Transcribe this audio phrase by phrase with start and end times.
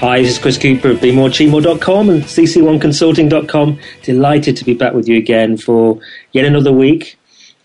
[0.00, 3.78] Hi, this is Chris Cooper of BeMoreAchieveMore.com and CC1Consulting.com.
[4.02, 6.00] Delighted to be back with you again for
[6.32, 7.18] yet another week.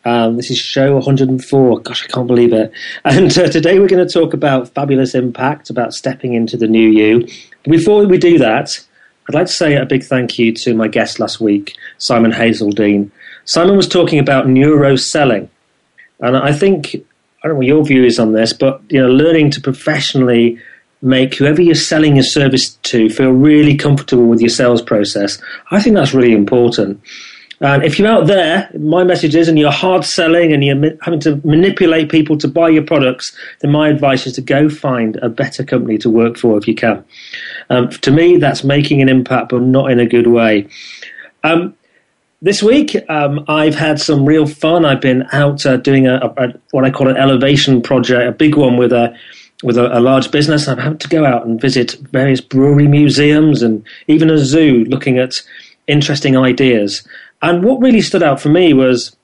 [0.03, 1.79] Um, this is show 104.
[1.79, 2.73] Gosh, I can't believe it.
[3.05, 6.89] And uh, today we're going to talk about fabulous impact, about stepping into the new
[6.89, 7.25] you.
[7.63, 8.85] Before we do that,
[9.29, 13.11] I'd like to say a big thank you to my guest last week, Simon Hazeldine.
[13.45, 15.49] Simon was talking about neuro selling.
[16.19, 19.07] And I think, I don't know what your view is on this, but you know,
[19.07, 20.59] learning to professionally
[21.01, 25.39] make whoever you're selling your service to feel really comfortable with your sales process.
[25.71, 27.01] I think that's really important.
[27.61, 31.21] And if you're out there, my message is, and you're hard selling and you're having
[31.21, 35.29] to manipulate people to buy your products, then my advice is to go find a
[35.29, 37.03] better company to work for if you can.
[37.69, 40.67] Um, to me, that's making an impact, but not in a good way.
[41.43, 41.75] Um,
[42.41, 44.83] this week, um, I've had some real fun.
[44.83, 48.55] I've been out uh, doing a, a, what I call an elevation project, a big
[48.55, 49.17] one with a
[49.65, 50.67] with a, a, large business.
[50.67, 55.17] I've had to go out and visit various brewery museums and even a zoo, looking
[55.17, 55.33] at
[55.87, 57.05] interesting ideas.
[57.41, 59.15] And what really stood out for me was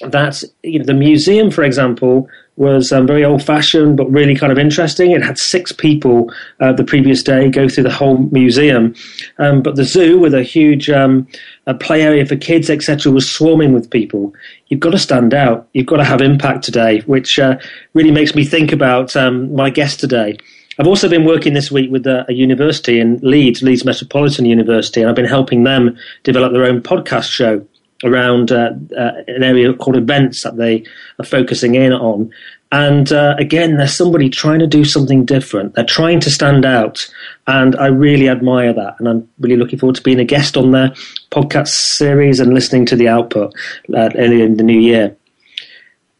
[0.00, 4.52] that you know, the museum, for example, was um, very old fashioned but really kind
[4.52, 5.10] of interesting.
[5.10, 8.94] It had six people uh, the previous day go through the whole museum.
[9.38, 11.26] Um, but the zoo, with a huge um,
[11.66, 14.32] a play area for kids, etc., was swarming with people.
[14.74, 15.68] You've got to stand out.
[15.72, 17.58] You've got to have impact today, which uh,
[17.92, 20.36] really makes me think about um, my guest today.
[20.80, 25.00] I've also been working this week with a, a, university in Leeds, Leeds Metropolitan University,
[25.00, 27.64] and I've been helping them develop their own podcast show
[28.02, 30.84] around uh, uh, an area called events that they
[31.20, 32.32] are focusing in on.
[32.74, 35.74] And uh, again, there's somebody trying to do something different.
[35.74, 37.08] They're trying to stand out.
[37.46, 38.96] And I really admire that.
[38.98, 40.88] And I'm really looking forward to being a guest on their
[41.30, 43.54] podcast series and listening to the output
[43.94, 45.16] uh, in the new year.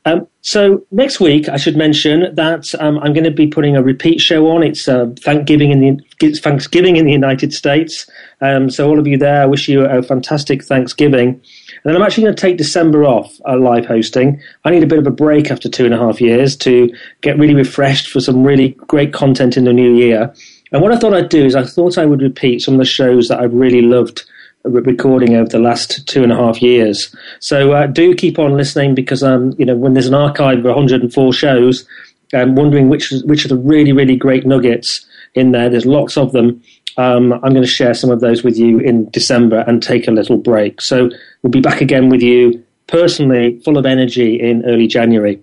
[0.04, 3.82] Um, so next week, I should mention that um, I'm going to be putting a
[3.82, 4.62] repeat show on.
[4.62, 5.81] It's uh, Thanksgiving in
[6.21, 8.09] the Thanksgiving in the United States.
[8.41, 11.42] Um, so all of you there, I wish you a fantastic Thanksgiving.
[11.84, 14.41] And then I'm actually going to take December off uh, live hosting.
[14.65, 16.91] I need a bit of a break after two and a half years to
[17.21, 20.34] get really refreshed for some really great content in the new year.
[20.72, 22.87] And what I thought I'd do is I thought I would repeat some of the
[22.87, 24.25] shows that I've really loved
[24.65, 27.15] recording over the last two and a half years.
[27.41, 30.65] So uh, do keep on listening because um, you know when there's an archive of
[30.65, 31.87] 104 shows,
[32.33, 35.69] I'm wondering which which are the really really great nuggets in there.
[35.69, 36.62] There's lots of them.
[36.97, 40.12] Um, I'm going to share some of those with you in December and take a
[40.12, 40.81] little break.
[40.81, 41.10] So
[41.43, 45.43] we'll be back again with you personally, full of energy in early January.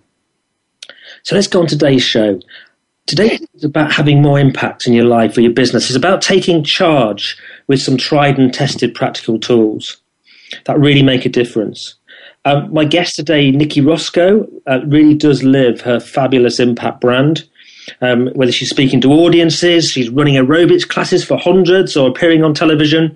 [1.24, 2.40] So let's go on today's show.
[3.08, 5.90] Today is about having more impact in your life or your business.
[5.90, 9.98] It's about taking charge with some tried and tested practical tools
[10.66, 11.96] that really make a difference.
[12.46, 17.48] Um, my guest today, Nicci Roscoe, uh, really does live her fabulous impact brand.
[18.02, 22.54] Um, whether she's speaking to audiences, she's running aerobics classes for hundreds, or appearing on
[22.54, 23.16] television.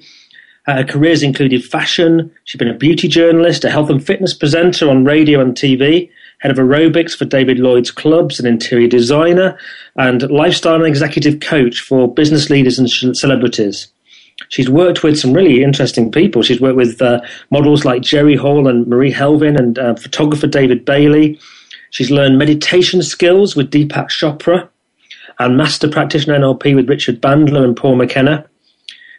[0.67, 2.31] Uh, her careers included fashion.
[2.45, 6.09] She's been a beauty journalist, a health and fitness presenter on radio and TV,
[6.39, 9.57] head of aerobics for David Lloyd's clubs, an interior designer,
[9.95, 13.87] and lifestyle and executive coach for business leaders and celebrities.
[14.49, 16.41] She's worked with some really interesting people.
[16.41, 20.83] She's worked with uh, models like Jerry Hall and Marie Helvin and uh, photographer David
[20.83, 21.39] Bailey.
[21.95, 24.67] She's learned meditation skills with Deepak Chopra
[25.39, 28.45] and master practitioner NLP with Richard Bandler and Paul McKenna.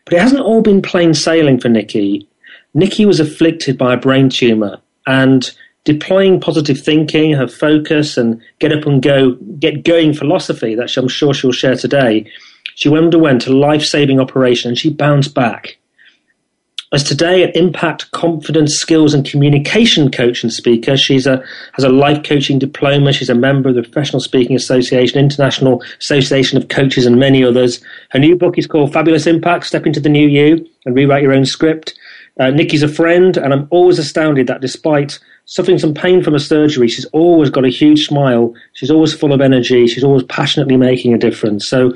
[0.05, 2.26] But it hasn't all been plain sailing for Nicci.
[2.75, 5.50] Nicci was afflicted by a brain tumor and
[5.84, 11.08] deploying positive thinking, her focus, and get up and go, get going philosophy that I'm
[11.08, 12.31] sure she'll share today,
[12.75, 15.79] she underwent a life saving operation and she bounced back.
[16.96, 20.96] As today an impact, confidence, skills, and communication coach and speaker.
[20.96, 21.44] She's a
[21.75, 23.12] has a life coaching diploma.
[23.12, 27.82] She's a member of the Professional Speaking Association, International Association of Coaches, and many others.
[28.12, 31.34] Her new book is called Fabulous Impact: Step into the New You and Rewrite Your
[31.34, 31.93] Own Script.
[32.40, 36.40] Uh, Nicci's a friend, and I'm always astounded that despite suffering some pain from a
[36.40, 38.54] surgery, she's always got a huge smile.
[38.72, 39.87] She's always full of energy.
[39.87, 41.66] She's always passionately making a difference.
[41.66, 41.93] So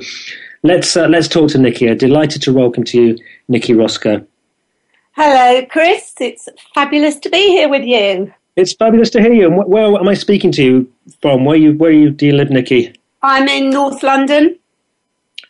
[0.61, 1.89] let's uh, let's talk to Nicci.
[1.89, 3.17] I'm delighted to welcome to you,
[3.49, 4.27] Nicci Roscoe.
[5.13, 6.13] Hello, Chris.
[6.21, 8.33] It's fabulous to be here with you.
[8.55, 9.47] It's fabulous to hear you.
[9.47, 11.43] And where am I speaking to you from?
[11.43, 12.95] Where you where you do you live, Nicci?
[13.21, 14.57] I'm in North London,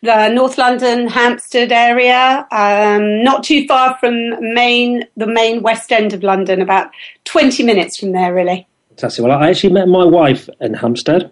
[0.02, 6.12] the North London Hampstead area, um, not too far from main the main West End
[6.12, 6.90] of London, about
[7.24, 8.66] twenty minutes from there, really.
[8.90, 9.24] Fantastic.
[9.24, 11.30] Well, I actually met my wife in Hampstead.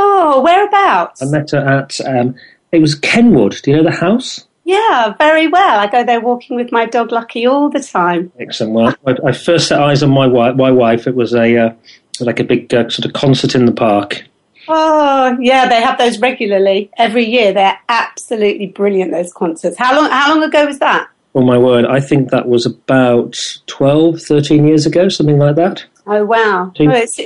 [0.00, 1.22] Oh, whereabouts?
[1.22, 2.34] I met her at um,
[2.72, 3.56] it was Kenwood.
[3.62, 4.47] Do you know the house?
[4.68, 5.78] Yeah, very well.
[5.78, 8.30] I go there walking with my dog Lucky all the time.
[8.38, 8.74] Excellent.
[8.74, 10.56] Well, I, I first set eyes on my wife.
[10.56, 11.06] My wife.
[11.06, 11.74] It was a uh,
[12.20, 14.24] like a big uh, sort of concert in the park.
[14.68, 17.54] Oh, yeah, they have those regularly every year.
[17.54, 19.10] They're absolutely brilliant.
[19.10, 19.78] Those concerts.
[19.78, 20.10] How long?
[20.10, 21.08] How long ago was that?
[21.34, 21.86] Oh my word!
[21.86, 23.38] I think that was about
[23.68, 25.82] 12, 13 years ago, something like that.
[26.06, 26.72] Oh wow!
[26.78, 27.18] Oh, it's,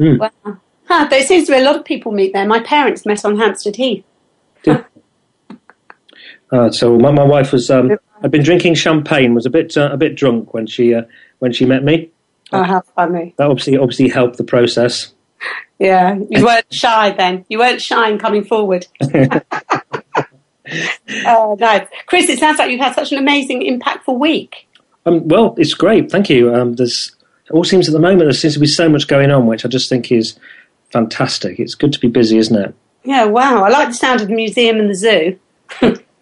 [0.00, 0.18] mm.
[0.18, 0.58] wow.
[0.88, 2.44] Huh, there seems to be a lot of people meet there.
[2.44, 4.02] My parents met on Hampstead Heath.
[6.50, 7.90] Uh, so my, my wife was um,
[8.22, 11.02] had been drinking champagne, was a bit uh, a bit drunk when she uh,
[11.38, 12.10] when she met me.
[12.52, 13.34] Oh, how funny!
[13.36, 15.12] That obviously obviously helped the process.
[15.80, 17.44] Yeah, you weren't shy then.
[17.48, 18.88] You weren't shy in coming forward.
[21.24, 22.28] oh, nice, Chris.
[22.28, 24.68] It sounds like you've had such an amazing, impactful week.
[25.06, 26.10] Um, well, it's great.
[26.10, 26.52] Thank you.
[26.52, 27.14] Um, there's
[27.46, 29.64] it all seems at the moment there seems to be so much going on, which
[29.64, 30.38] I just think is
[30.90, 31.58] fantastic.
[31.58, 32.74] It's good to be busy, isn't it?
[33.04, 33.24] Yeah.
[33.24, 33.62] Wow.
[33.62, 35.38] I like the sound of the museum and the zoo.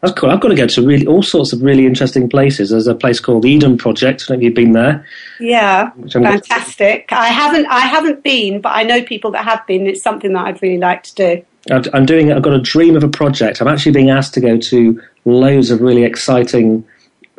[0.00, 0.30] That's cool.
[0.30, 2.70] I've got to go to really all sorts of really interesting places.
[2.70, 4.22] There's a place called Eden Project.
[4.22, 5.06] I don't know if you've been there.
[5.40, 7.12] Yeah, fantastic.
[7.12, 7.66] I haven't.
[7.66, 9.86] I haven't been, but I know people that have been.
[9.86, 11.44] It's something that I'd really like to do.
[11.70, 12.32] I'm doing.
[12.32, 13.60] I've got a dream of a project.
[13.60, 16.86] I'm actually being asked to go to loads of really exciting,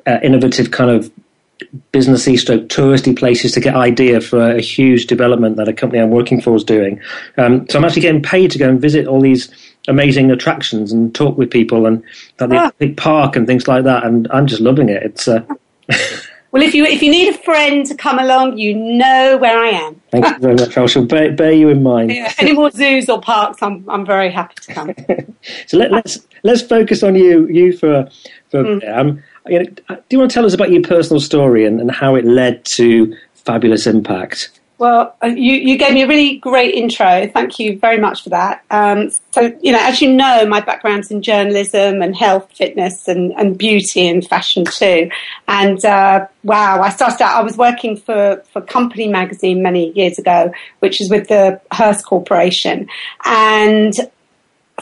[0.05, 1.11] uh, innovative kind of
[1.91, 6.11] businessy stroke touristy places to get idea for a huge development that a company I'm
[6.11, 7.01] working for is doing.
[7.37, 9.51] Um, so I'm actually getting paid to go and visit all these
[9.87, 12.03] amazing attractions and talk with people and
[12.39, 12.93] at the ah.
[12.97, 14.03] park and things like that.
[14.05, 15.03] And I'm just loving it.
[15.03, 15.27] It's.
[15.27, 15.43] Uh,
[16.51, 19.69] well, if you if you need a friend to come along, you know where I
[19.69, 20.01] am.
[20.11, 20.77] Thank you very much.
[20.77, 22.11] I shall bear, bear you in mind.
[22.11, 24.93] Yeah, any more zoos or parks, I'm I'm very happy to come.
[25.67, 28.09] so let, us let's, let's focus on you you for
[28.49, 28.97] for mm.
[28.97, 31.91] um, you know, do you want to tell us about your personal story and, and
[31.91, 34.56] how it led to Fabulous Impact?
[34.79, 37.27] Well, uh, you, you gave me a really great intro.
[37.27, 38.63] Thank you very much for that.
[38.69, 43.31] Um, so, you know, as you know, my background's in journalism and health, fitness, and,
[43.33, 45.09] and beauty and fashion too.
[45.47, 50.19] And uh, wow, I started out, I was working for, for Company magazine many years
[50.19, 52.87] ago, which is with the Hearst Corporation.
[53.25, 53.93] And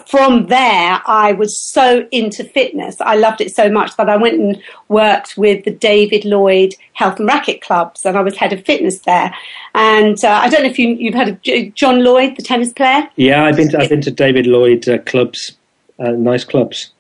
[0.08, 2.98] from there, I was so into fitness.
[3.00, 7.20] I loved it so much that I went and worked with the David Lloyd Health
[7.20, 9.34] and Racket Clubs, and I was head of fitness there.
[9.74, 13.10] And uh, I don't know if you, you've heard of John Lloyd, the tennis player.
[13.16, 15.58] Yeah, I've been to, I've been to David Lloyd uh, clubs,
[15.98, 16.92] uh, nice clubs.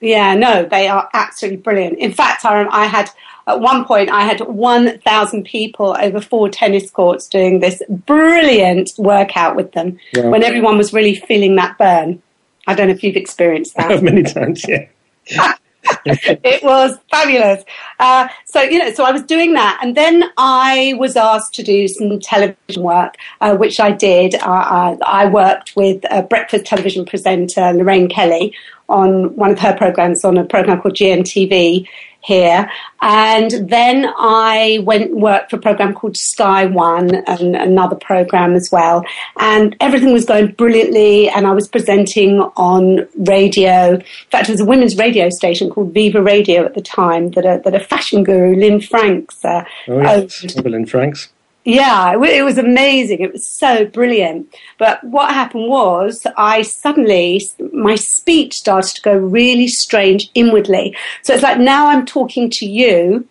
[0.00, 1.98] Yeah, no, they are absolutely brilliant.
[1.98, 3.10] In fact, I, I had
[3.46, 9.56] at one point I had 1,000 people over four tennis courts doing this brilliant workout
[9.56, 10.30] with them wow.
[10.30, 12.22] when everyone was really feeling that burn.
[12.66, 14.02] I don't know if you've experienced that.
[14.02, 14.86] Many times, yeah.
[16.06, 17.64] it was fabulous.
[17.98, 19.78] Uh, so, you know, so I was doing that.
[19.82, 24.34] And then I was asked to do some television work, uh, which I did.
[24.34, 28.54] Uh, I worked with a breakfast television presenter, Lorraine Kelly,
[28.88, 31.88] on one of her programs on a program called GMTV
[32.24, 32.70] here.
[33.02, 38.54] And then I went and worked for a program called Sky One and another program
[38.54, 39.04] as well.
[39.38, 41.28] And everything was going brilliantly.
[41.28, 43.96] And I was presenting on radio.
[43.96, 47.44] In fact, it was a women's radio station called Viva Radio at the time that
[47.44, 50.56] a, that a fashion guru, Lynne Franks, uh, oh, yes.
[50.56, 51.28] Lynne Franks.
[51.64, 53.20] Yeah, it was amazing.
[53.20, 54.54] It was so brilliant.
[54.78, 57.40] But what happened was I suddenly,
[57.72, 60.94] my speech started to go really strange inwardly.
[61.22, 63.26] So it's like now I'm talking to you.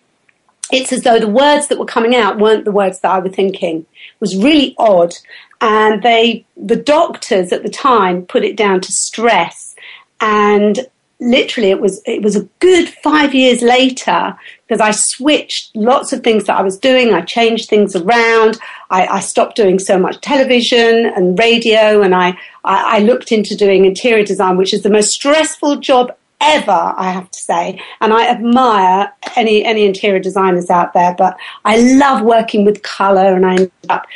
[0.72, 3.32] It's as though the words that were coming out weren't the words that I was
[3.32, 3.80] thinking.
[3.80, 5.14] It was really odd.
[5.60, 9.76] And they, the doctors at the time put it down to stress.
[10.20, 10.88] And
[11.20, 16.22] literally it was it was a good five years later because I switched lots of
[16.22, 17.12] things that I was doing.
[17.12, 18.58] I changed things around.
[18.90, 22.30] I, I stopped doing so much television and radio, and I,
[22.64, 27.10] I, I looked into doing interior design, which is the most stressful job ever, I
[27.10, 27.80] have to say.
[28.00, 33.34] And I admire any, any interior designers out there, but I love working with color
[33.34, 34.06] and I end up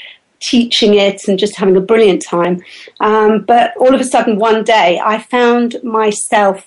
[0.40, 2.62] teaching it and just having a brilliant time.
[3.00, 6.66] Um, but all of a sudden, one day, I found myself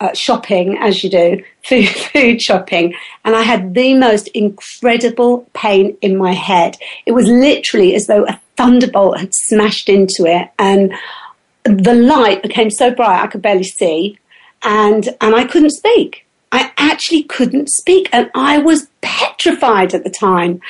[0.00, 5.96] uh, shopping, as you do, food, food shopping, and I had the most incredible pain
[6.00, 6.76] in my head.
[7.06, 10.94] It was literally as though a thunderbolt had smashed into it, and
[11.64, 14.18] the light became so bright I could barely see,
[14.62, 16.26] and and I couldn't speak.
[16.52, 20.60] I actually couldn't speak, and I was petrified at the time.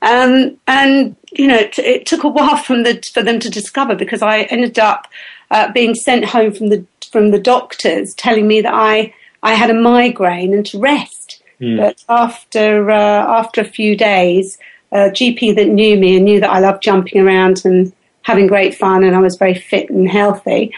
[0.00, 4.22] Um, and you know, it, it, took a while the, for them to discover because
[4.22, 5.08] I ended up
[5.50, 9.70] uh, being sent home from the from the doctors telling me that I I had
[9.70, 11.42] a migraine and to rest.
[11.60, 11.78] Mm.
[11.78, 14.58] But after uh, after a few days,
[14.92, 18.74] a GP that knew me and knew that I loved jumping around and having great
[18.74, 20.72] fun and I was very fit and healthy,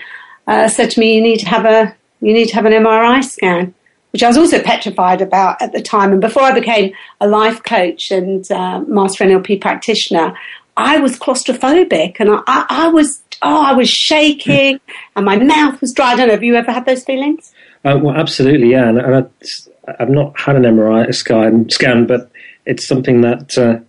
[0.46, 3.22] uh, said to me, "You need to have a you need to have an MRI
[3.24, 3.74] scan."
[4.12, 6.10] Which I was also petrified about at the time.
[6.10, 10.36] And before I became a life coach and uh, master NLP practitioner,
[10.76, 14.80] I was claustrophobic and I, I, I was oh, I was shaking
[15.16, 16.12] and my mouth was dry.
[16.12, 16.34] I don't know.
[16.34, 17.52] Have you ever had those feelings?
[17.84, 18.88] Uh, well, absolutely, yeah.
[18.88, 19.14] And, and
[19.86, 22.30] I, have not had an MRI scan, scan, but
[22.66, 23.80] it's something that uh,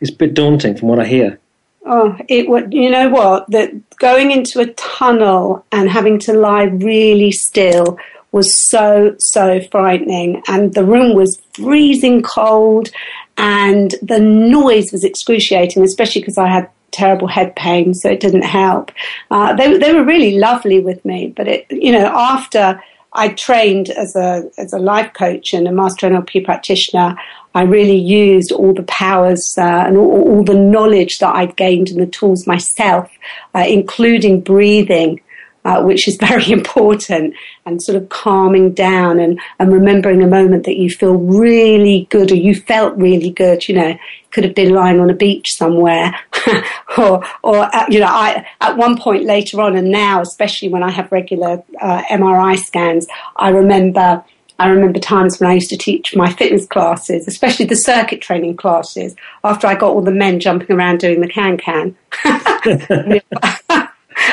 [0.00, 1.38] is a bit daunting from what I hear.
[1.84, 2.72] Oh, it would.
[2.74, 3.48] You know what?
[3.50, 7.98] That going into a tunnel and having to lie really still
[8.32, 12.88] was so so frightening, and the room was freezing cold,
[13.36, 18.42] and the noise was excruciating, especially because I had terrible head pain, so it didn't
[18.42, 18.92] help.
[19.30, 23.90] Uh, they they were really lovely with me, but it you know after I trained
[23.90, 27.16] as a as a life coach and a master NLP practitioner,
[27.54, 31.88] I really used all the powers uh, and all, all, the knowledge that I'd gained
[31.88, 33.10] and the tools myself,
[33.54, 35.20] uh, including breathing
[35.66, 37.34] uh, which is very important,
[37.66, 42.30] and sort of calming down and, and remembering a moment that you feel really good
[42.30, 43.68] or you felt really good.
[43.68, 43.98] You know,
[44.30, 46.14] could have been lying on a beach somewhere,
[46.96, 50.84] or or uh, you know, I at one point later on, and now especially when
[50.84, 53.06] I have regular uh, MRI scans,
[53.36, 54.24] I remember.
[54.58, 58.56] I remember times when I used to teach my fitness classes, especially the circuit training
[58.56, 61.94] classes, after I got all the men jumping around doing the can can.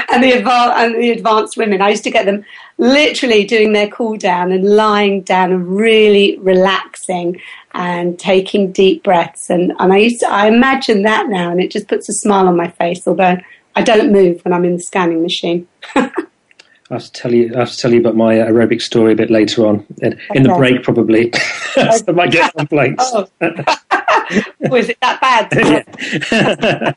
[0.09, 1.81] and the advanced and the advanced women.
[1.81, 2.45] I used to get them
[2.77, 7.39] literally doing their cool down and lying down and really relaxing
[7.73, 9.49] and taking deep breaths.
[9.49, 12.47] And, and I used to, I imagine that now, and it just puts a smile
[12.47, 13.07] on my face.
[13.07, 13.37] Although
[13.75, 15.67] I don't move when I'm in the scanning machine.
[15.95, 17.55] I have to tell you.
[17.55, 20.25] I have to tell you about my aerobic story a bit later on in, okay.
[20.35, 21.31] in the break, probably.
[21.73, 23.03] so I might get complaints.
[23.13, 23.27] oh.
[24.59, 26.95] Was it that bad?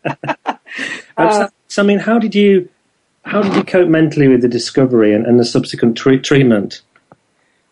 [1.16, 2.68] uh, so, I mean, how did you
[3.26, 6.82] how did you cope mentally with the discovery and, and the subsequent tre- treatment?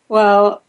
[0.09, 0.63] Well,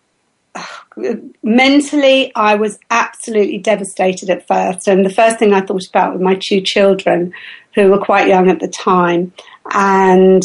[1.44, 4.88] mentally, I was absolutely devastated at first.
[4.88, 7.34] And the first thing I thought about were my two children,
[7.74, 9.34] who were quite young at the time.
[9.72, 10.44] And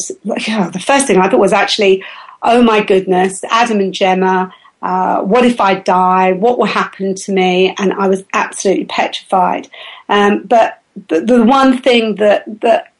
[0.48, 2.02] yeah, the first thing I thought was actually,
[2.42, 6.32] oh my goodness, Adam and Gemma, uh, what if I die?
[6.32, 7.74] What will happen to me?
[7.78, 9.68] And I was absolutely petrified.
[10.08, 12.92] Um, but the, the one thing that, that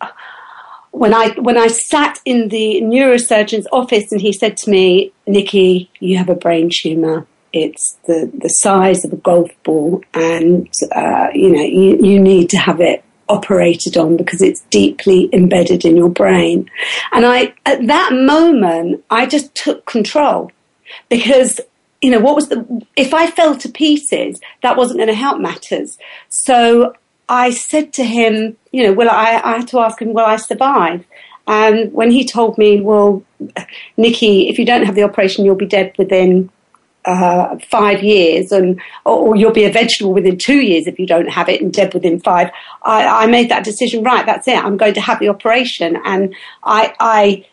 [0.92, 5.88] when I when I sat in the neurosurgeon's office and he said to me, Nicci,
[6.00, 7.26] you have a brain tumor.
[7.52, 12.50] It's the, the size of a golf ball, and uh, you know you, you need
[12.50, 16.70] to have it operated on because it's deeply embedded in your brain.
[17.12, 20.50] And I at that moment I just took control
[21.08, 21.60] because
[22.02, 25.40] you know what was the if I fell to pieces that wasn't going to help
[25.40, 25.98] matters.
[26.28, 26.94] So
[27.30, 30.36] I said to him, you know, well, I, I had to ask him, will I
[30.36, 31.06] survive?
[31.46, 33.22] And when he told me, well,
[33.96, 36.50] Nicci, if you don't have the operation, you'll be dead within
[37.04, 41.06] uh, five years, and or, or, you'll be a vegetable within two years if you
[41.06, 42.50] don't have it, and dead within five.
[42.82, 44.02] I, I made that decision.
[44.02, 44.62] Right, that's it.
[44.62, 47.46] I'm going to have the operation, and I, I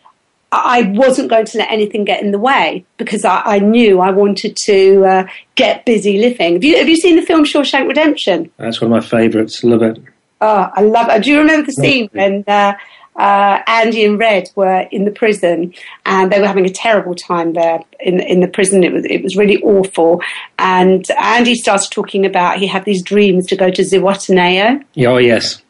[0.50, 4.10] I wasn't going to let anything get in the way because I, I knew I
[4.10, 6.54] wanted to uh, get busy living.
[6.54, 8.50] Have you, have you seen the film Shawshank Redemption?
[8.56, 9.62] That's one of my favourites.
[9.62, 9.98] Love it.
[10.40, 11.24] Oh, I love it.
[11.24, 12.72] Do you remember the scene when uh,
[13.16, 15.74] uh, Andy and Red were in the prison
[16.06, 18.84] and they were having a terrible time there in, in the prison?
[18.84, 20.22] It was, it was really awful.
[20.58, 24.84] And Andy starts talking about he had these dreams to go to Zihuatanejo.
[25.06, 25.60] Oh, yes.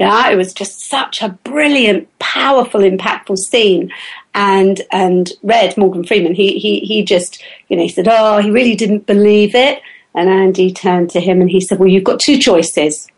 [0.00, 3.92] Yeah, it was just such a brilliant, powerful, impactful scene.
[4.34, 8.50] And and Red Morgan Freeman, he he he just you know he said, oh, he
[8.50, 9.82] really didn't believe it.
[10.14, 13.08] And Andy turned to him and he said, well, you've got two choices.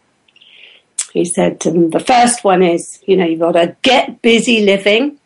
[1.13, 5.21] He said, the first one is, you know, you've got to get busy living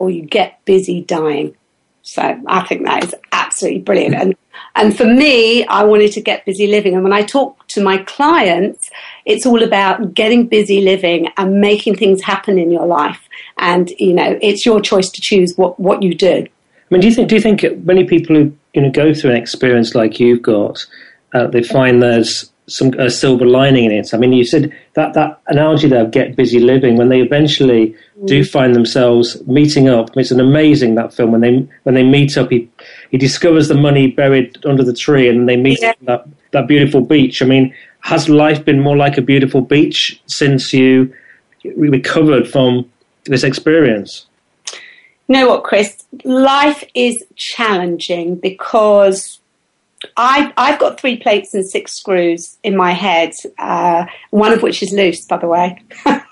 [0.00, 1.56] or you get busy dying.
[2.06, 4.14] So I think that is absolutely brilliant.
[4.14, 4.36] And
[4.76, 6.94] and for me, I wanted to get busy living.
[6.94, 8.90] And when I talk to my clients,
[9.24, 13.20] it's all about getting busy living and making things happen in your life.
[13.58, 16.46] And you know, it's your choice to choose what what you do.
[16.46, 19.32] I mean, do you think do you think many people who you know go through
[19.32, 20.86] an experience like you've got,
[21.34, 24.14] uh, they find there's some a silver lining in it.
[24.14, 27.96] I mean, you said that that analogy there of get busy living when they eventually.
[28.24, 30.16] Do find themselves meeting up.
[30.16, 32.50] It's an amazing that film when they when they meet up.
[32.50, 32.68] He
[33.10, 35.92] he discovers the money buried under the tree, and they meet yeah.
[36.02, 37.42] that that beautiful beach.
[37.42, 41.12] I mean, has life been more like a beautiful beach since you
[41.76, 42.90] recovered from
[43.24, 44.26] this experience?
[45.28, 46.04] You know what, Chris?
[46.24, 49.40] Life is challenging because
[50.16, 54.82] I, I've got three plates and six screws in my head, uh, one of which
[54.82, 55.82] is loose, by the way.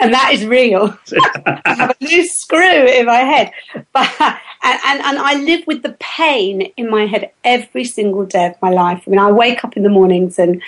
[0.00, 0.96] and that is real.
[1.46, 3.52] I have a loose screw in my head.
[3.92, 8.46] But, and, and, and I live with the pain in my head every single day
[8.46, 9.02] of my life.
[9.06, 10.62] I mean, I wake up in the mornings and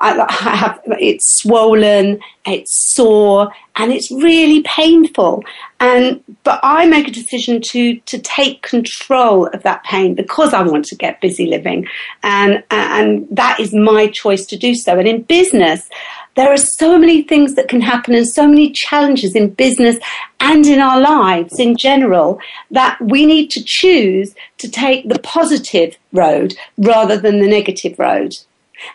[0.00, 5.44] I, I have it's swollen, it's sore, and it's really painful.
[5.78, 10.62] And but I make a decision to to take control of that pain because I
[10.62, 11.86] want to get busy living,
[12.22, 14.98] and and that is my choice to do so.
[14.98, 15.88] And in business,
[16.36, 19.96] there are so many things that can happen and so many challenges in business
[20.40, 25.96] and in our lives in general that we need to choose to take the positive
[26.12, 28.36] road rather than the negative road.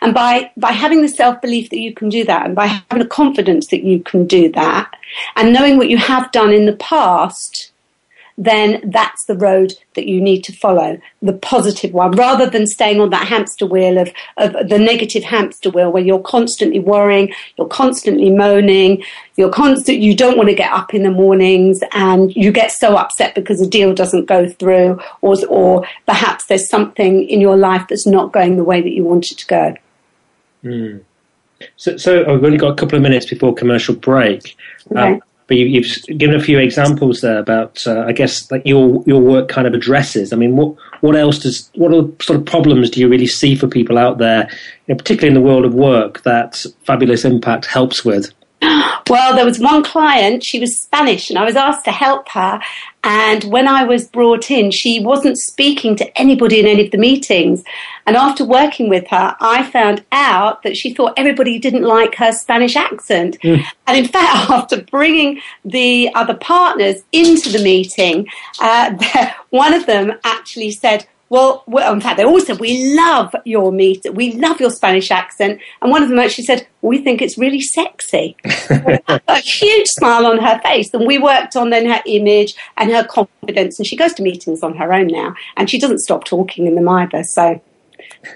[0.00, 2.98] And by, by having the self belief that you can do that and by having
[2.98, 4.90] the confidence that you can do that
[5.36, 7.70] and knowing what you have done in the past,
[8.38, 13.00] then that's the road that you need to follow, the positive one, rather than staying
[13.00, 17.68] on that hamster wheel of, of the negative hamster wheel where you're constantly worrying, you're
[17.68, 19.02] constantly moaning,
[19.36, 22.96] you're constant, you don't want to get up in the mornings and you get so
[22.96, 27.86] upset because a deal doesn't go through or, or perhaps there's something in your life
[27.88, 29.74] that's not going the way that you want it to go.
[30.62, 31.02] Mm.
[31.76, 34.56] So, so I've only got a couple of minutes before commercial break.
[34.90, 35.14] Okay.
[35.14, 39.02] Um, but you, have given a few examples there about, uh, I guess, like your
[39.06, 40.32] your work kind of addresses.
[40.32, 43.68] I mean, what what else does what sort of problems do you really see for
[43.68, 44.48] people out there,
[44.86, 48.32] you know, particularly in the world of work, that Fabulous Impact helps with?
[49.08, 52.60] Well, there was one client, she was Spanish, and I was asked to help her.
[53.04, 56.98] And when I was brought in, she wasn't speaking to anybody in any of the
[56.98, 57.62] meetings.
[58.04, 62.32] And after working with her, I found out that she thought everybody didn't like her
[62.32, 63.38] Spanish accent.
[63.42, 63.64] Mm.
[63.86, 68.26] And in fact, after bringing the other partners into the meeting,
[68.60, 73.34] uh, one of them actually said, well, well, in fact, they all said, we love
[73.44, 75.60] your meet, we love your Spanish accent.
[75.82, 78.36] And one of them actually said, we think it's really sexy.
[78.70, 80.94] a huge smile on her face.
[80.94, 83.78] And we worked on then her image and her confidence.
[83.78, 85.34] And she goes to meetings on her own now.
[85.56, 87.24] And she doesn't stop talking in them either.
[87.24, 87.60] So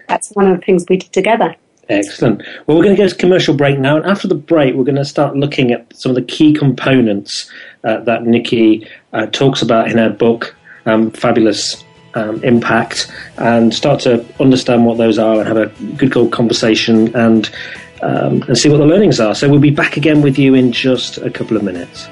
[0.09, 1.55] that's one of the things we did together.
[1.89, 2.43] Excellent.
[2.67, 3.97] Well, we're going to go to commercial break now.
[3.97, 7.51] And after the break, we're going to start looking at some of the key components
[7.85, 14.01] uh, that Nicci uh, talks about in her book, um, Fabulous um, impact and start
[14.01, 17.51] to understand what those are and have a good old conversation and
[18.03, 19.35] um, and see what the learnings are.
[19.35, 22.09] So we'll be back again with you in just a couple of minutes.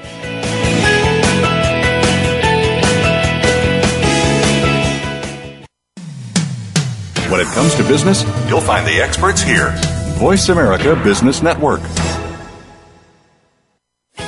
[7.30, 9.74] When it comes to business, you'll find the experts here.
[10.16, 11.80] Voice America Business Network.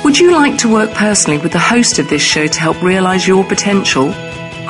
[0.03, 3.27] Would you like to work personally with the host of this show to help realize
[3.27, 4.13] your potential?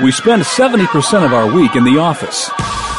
[0.00, 2.48] We spend 70% of our week in the office.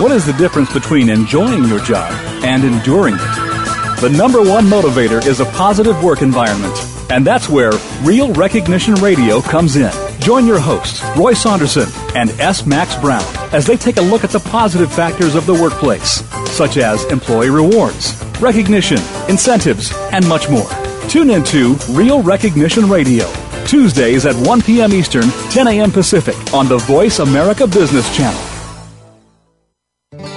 [0.02, 2.12] What is the difference between enjoying your job
[2.44, 4.02] and enduring it?
[4.02, 6.78] The number one motivator is a positive work environment.
[7.10, 7.72] And that's where
[8.04, 9.92] Real Recognition Radio comes in.
[10.20, 12.66] Join your hosts, Roy Saunderson and S.
[12.66, 16.76] Max Brown, as they take a look at the positive factors of the workplace, such
[16.76, 20.70] as employee rewards, recognition, incentives, and much more.
[21.08, 23.26] Tune into Real Recognition Radio
[23.70, 24.92] Tuesdays at 1 p.m.
[24.94, 25.92] Eastern, 10 a.m.
[25.92, 28.42] Pacific on the Voice America Business Channel.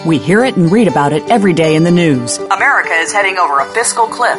[0.07, 2.37] We hear it and read about it every day in the news.
[2.37, 4.39] America is heading over a fiscal cliff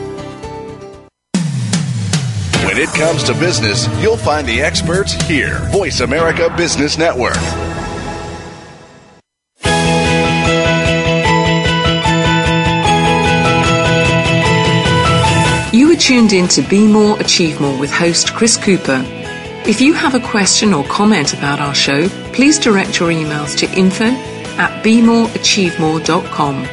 [2.71, 5.59] When it comes to business, you'll find the experts here.
[5.71, 7.35] Voice America Business Network.
[15.73, 19.03] You are tuned in to Be More, Achieve More with host Chris Cooper.
[19.67, 23.69] If you have a question or comment about our show, please direct your emails to
[23.77, 26.63] info at bemoreachievemore.com.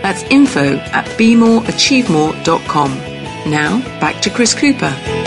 [0.00, 3.12] That's info at bemoreachievemore.com.
[3.50, 5.21] Now, back to Chris Cooper.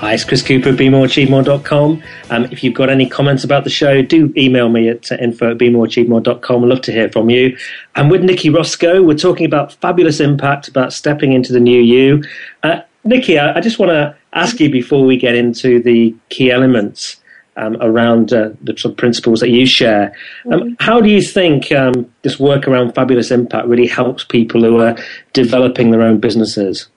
[0.00, 2.02] Hi, it's Chris Cooper, bemoreachievemore.com.
[2.30, 5.50] Um, if you've got any comments about the show, do email me at uh, info
[5.50, 6.64] at bemoreachievemore.com.
[6.64, 7.54] I'd love to hear from you.
[7.96, 12.24] And with Nicci Roscoe, we're talking about fabulous impact, about stepping into the new you.
[12.62, 16.50] Uh, Nicci, I, I just want to ask you before we get into the key
[16.50, 17.20] elements
[17.56, 20.16] um, around uh, the sort of principles that you share.
[20.46, 20.74] Um, mm-hmm.
[20.80, 24.96] How do you think um, this work around fabulous impact really helps people who are
[25.34, 26.88] developing their own businesses?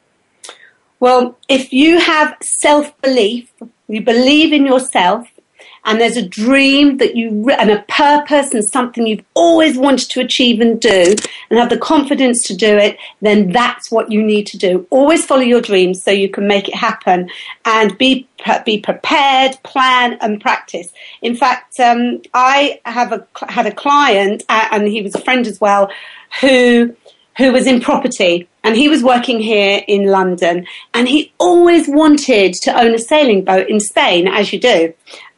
[1.03, 3.51] Well, if you have self belief,
[3.89, 5.27] you believe in yourself,
[5.83, 10.21] and there's a dream that you and a purpose and something you've always wanted to
[10.21, 11.13] achieve and do
[11.49, 14.87] and have the confidence to do it then that's what you need to do.
[14.91, 17.29] Always follow your dreams so you can make it happen
[17.65, 18.25] and be
[18.65, 20.87] be prepared plan and practice.
[21.21, 25.59] In fact um, i have a, had a client and he was a friend as
[25.59, 25.91] well
[26.39, 26.95] who
[27.35, 32.53] who was in property and he was working here in London and he always wanted
[32.53, 34.93] to own a sailing boat in Spain, as you do.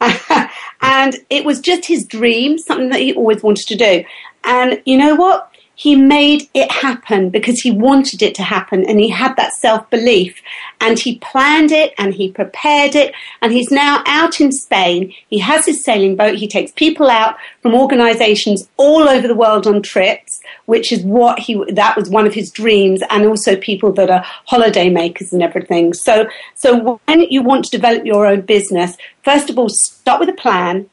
[0.80, 4.04] and it was just his dream, something that he always wanted to do.
[4.44, 5.50] And you know what?
[5.78, 9.88] He made it happen because he wanted it to happen and he had that self
[9.90, 10.40] belief
[10.80, 15.12] and he planned it and he prepared it and he's now out in Spain.
[15.28, 16.36] He has his sailing boat.
[16.36, 21.40] He takes people out from organizations all over the world on trips, which is what
[21.40, 25.42] he, that was one of his dreams and also people that are holiday makers and
[25.42, 25.92] everything.
[25.92, 30.30] So, so when you want to develop your own business, first of all, start with
[30.30, 30.88] a plan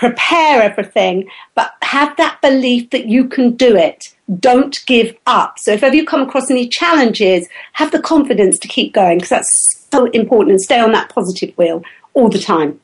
[0.00, 4.14] prepare everything, but have that belief that you can do it.
[4.38, 5.58] Don't give up.
[5.58, 9.28] So if ever you come across any challenges, have the confidence to keep going because
[9.28, 11.84] that's so important and stay on that positive wheel
[12.14, 12.80] all the time.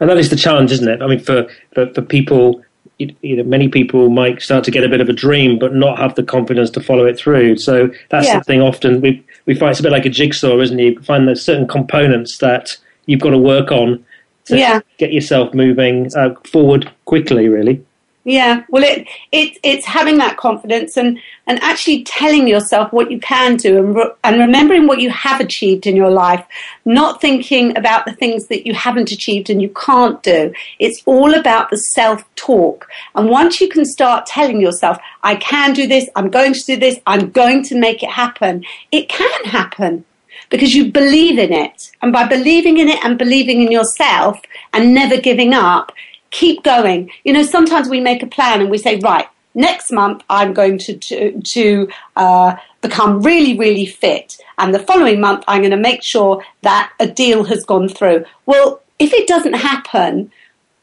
[0.00, 1.02] And that is the challenge, isn't it?
[1.02, 2.62] I mean, for, for, for people,
[2.98, 5.98] you know, many people might start to get a bit of a dream, but not
[5.98, 7.58] have the confidence to follow it through.
[7.58, 8.38] So that's yeah.
[8.38, 8.62] the thing.
[8.62, 10.82] Often we we find it's a bit like a jigsaw, isn't it?
[10.82, 14.02] You find there's certain components that you've got to work on
[14.46, 14.80] to yeah.
[14.98, 17.84] get yourself moving uh, forward quickly, really.
[18.26, 23.20] Yeah, well, it, it it's having that confidence and, and actually telling yourself what you
[23.20, 26.42] can do and, re- and remembering what you have achieved in your life,
[26.86, 30.54] not thinking about the things that you haven't achieved and you can't do.
[30.78, 32.88] It's all about the self talk.
[33.14, 36.76] And once you can start telling yourself, I can do this, I'm going to do
[36.78, 40.06] this, I'm going to make it happen, it can happen
[40.50, 41.90] because you believe in it.
[42.02, 44.40] And by believing in it and believing in yourself
[44.72, 45.92] and never giving up,
[46.30, 47.10] keep going.
[47.24, 50.78] You know, sometimes we make a plan and we say, right, next month I'm going
[50.78, 54.38] to, to, to uh, become really, really fit.
[54.58, 58.24] And the following month I'm going to make sure that a deal has gone through.
[58.46, 60.30] Well, if it doesn't happen,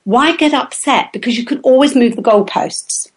[0.03, 1.13] why get upset?
[1.13, 3.10] Because you can always move the goalposts.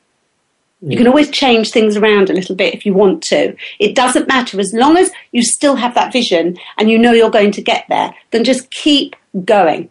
[0.91, 3.57] You can always change things around a little bit if you want to.
[3.79, 7.31] It doesn't matter as long as you still have that vision and you know you're
[7.31, 9.89] going to get there, then just keep going.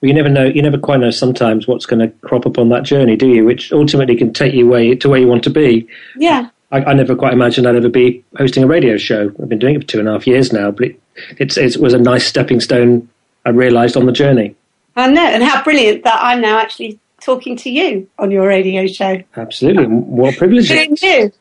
[0.00, 2.68] Well, you never know, you never quite know sometimes what's going to crop up on
[2.68, 3.44] that journey, do you?
[3.44, 5.88] Which ultimately can take you way to where you want to be.
[6.16, 6.50] Yeah.
[6.70, 9.32] I, I never quite imagined I'd ever be hosting a radio show.
[9.40, 11.00] I've been doing it for two and a half years now, but it,
[11.38, 13.08] it's, it was a nice stepping stone
[13.46, 14.54] I realised on the journey.
[14.96, 18.86] I know, and how brilliant that I'm now actually talking to you on your radio
[18.86, 19.22] show.
[19.36, 19.86] Absolutely.
[19.86, 20.68] What a privilege.
[20.68, 21.32] Who knew?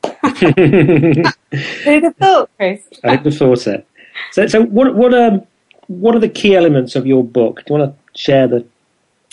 [1.84, 2.82] Who'd have thought, Chris?
[3.04, 3.88] I'd have thought it.
[4.32, 5.46] So, so what, what, um,
[5.88, 7.66] what are the key elements of your book?
[7.66, 8.66] Do you want to share the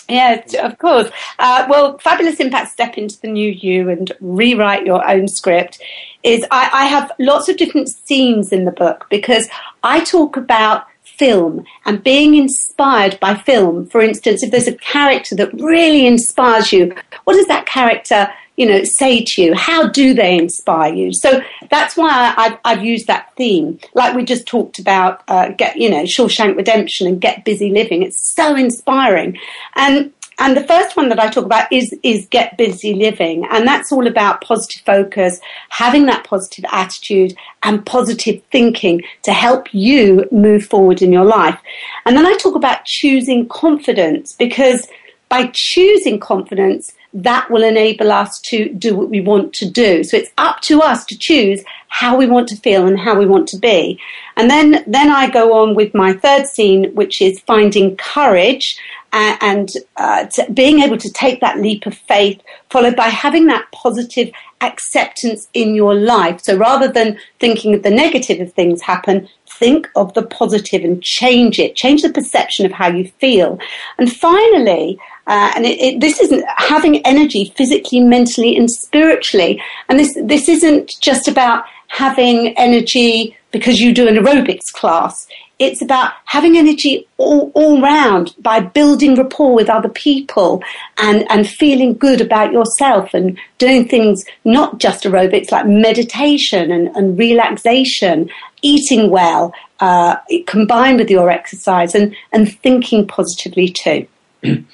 [0.08, 1.08] yeah, of course.
[1.38, 5.80] Uh, well, Fabulous Impact Step into the New You and Rewrite Your Own Script
[6.24, 9.48] is I, I have lots of different themes in the book because
[9.84, 10.86] I talk about
[11.20, 13.86] film and being inspired by film.
[13.86, 18.66] For instance, if there's a character that really inspires you, what does that character you
[18.66, 19.54] know, say to you?
[19.54, 21.14] How do they inspire you?
[21.14, 23.78] So that's why I, have I've used that theme.
[23.94, 28.02] Like we just talked about, uh, get, you know, Shawshank Redemption and Get Busy Living.
[28.02, 29.38] It's so inspiring.
[29.76, 33.46] And and the first one that I talk about is, is get busy living.
[33.50, 39.72] And that's all about positive focus, having that positive attitude and positive thinking to help
[39.74, 41.60] you move forward in your life.
[42.06, 44.88] And then I talk about choosing confidence because
[45.28, 50.04] by choosing confidence, that will enable us to do what we want to do.
[50.04, 53.26] So it's up to us to choose how we want to feel and how we
[53.26, 53.98] want to be.
[54.36, 58.78] And then, then I go on with my third scene, which is finding courage
[59.12, 64.30] and, uh, being able to take that leap of faith, followed by having that positive
[64.60, 66.40] acceptance in your life.
[66.40, 71.02] So rather than thinking of the negative of things happen, think of the positive and
[71.02, 71.74] change it.
[71.74, 73.58] Change the perception of how you feel.
[73.98, 74.98] And finally,
[75.30, 79.62] uh, and it, it, this isn't having energy physically, mentally, and spiritually.
[79.88, 85.28] And this this isn't just about having energy because you do an aerobics class.
[85.60, 90.64] It's about having energy all, all round by building rapport with other people
[90.98, 96.88] and, and feeling good about yourself and doing things not just aerobics like meditation and,
[96.96, 98.30] and relaxation,
[98.62, 100.16] eating well, uh,
[100.48, 104.08] combined with your exercise and, and thinking positively too.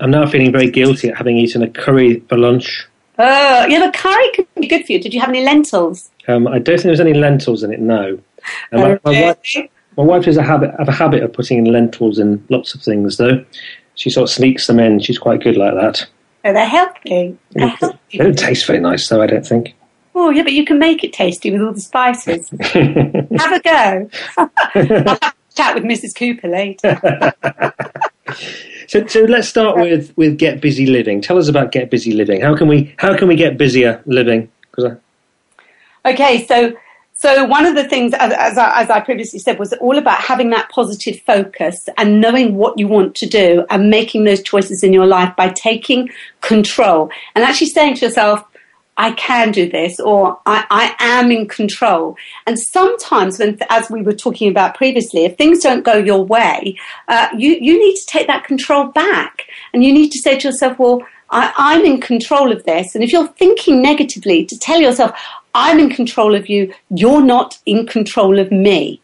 [0.00, 2.86] I'm now feeling very guilty at having eaten a curry for lunch.
[3.18, 5.00] Oh, yeah, but curry could be good for you.
[5.00, 6.10] Did you have any lentils?
[6.28, 7.80] Um, I don't think there was any lentils in it.
[7.80, 8.18] No.
[8.72, 9.56] my, my, wife,
[9.96, 12.82] my wife has a habit have a habit of putting in lentils in lots of
[12.82, 13.44] things, though.
[13.94, 15.00] She sort of sneaks them in.
[15.00, 16.06] She's quite good like that.
[16.44, 17.36] Oh, they're healthy.
[17.52, 17.98] They're healthy.
[18.12, 19.22] They don't taste very nice, though.
[19.22, 19.74] I don't think.
[20.14, 22.48] Oh, yeah, but you can make it tasty with all the spices.
[22.60, 24.10] have a go.
[24.36, 26.14] I'll have chat with Mrs.
[26.14, 27.32] Cooper later.
[28.88, 31.20] so, so let's start with, with Get Busy Living.
[31.20, 32.40] Tell us about Get Busy Living.
[32.40, 34.50] How can we how can we get busier living?
[34.78, 34.96] I...
[36.04, 36.74] Okay, so
[37.14, 40.18] so one of the things, as, as, I, as I previously said, was all about
[40.18, 44.82] having that positive focus and knowing what you want to do and making those choices
[44.82, 48.42] in your life by taking control and actually saying to yourself,
[48.96, 52.16] I can do this or I, I, am in control.
[52.46, 56.78] And sometimes when, as we were talking about previously, if things don't go your way,
[57.08, 60.48] uh, you, you need to take that control back and you need to say to
[60.48, 61.00] yourself, well,
[61.30, 62.94] I, I'm in control of this.
[62.94, 65.18] And if you're thinking negatively, to tell yourself,
[65.54, 69.01] I'm in control of you, you're not in control of me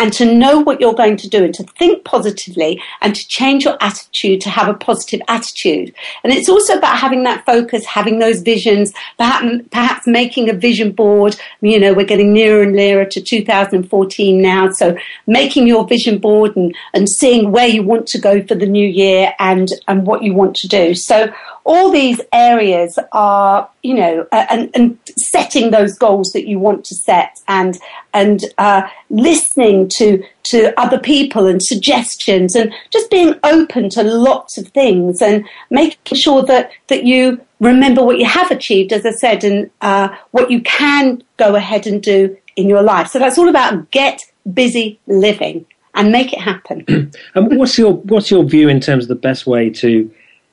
[0.00, 3.64] and to know what you're going to do and to think positively and to change
[3.64, 5.94] your attitude to have a positive attitude.
[6.24, 10.92] And it's also about having that focus, having those visions, perhaps, perhaps making a vision
[10.92, 11.36] board.
[11.60, 14.70] You know, we're getting nearer and nearer to 2014 now.
[14.70, 18.66] So making your vision board and, and seeing where you want to go for the
[18.66, 20.94] new year and, and what you want to do.
[20.94, 21.30] So
[21.64, 26.94] all these areas are, you know, and, and setting those goals that you want to
[26.94, 27.78] set and,
[28.14, 34.56] and, uh, listening to, to other people and suggestions and just being open to lots
[34.58, 39.10] of things and making sure that, that you remember what you have achieved, as I
[39.10, 43.08] said, and, uh, what you can go ahead and do in your life.
[43.08, 44.20] So that's all about get
[44.52, 47.12] busy living and make it happen.
[47.34, 50.10] and what's your, what's your view in terms of the best way to,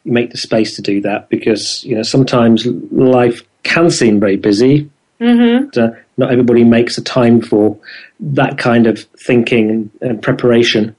[0.08, 4.90] make the space to do that because you know sometimes life can seem very busy.
[5.20, 5.80] Mm-hmm.
[5.80, 7.78] Uh, not everybody makes the time for
[8.20, 10.96] that kind of thinking and, and preparation.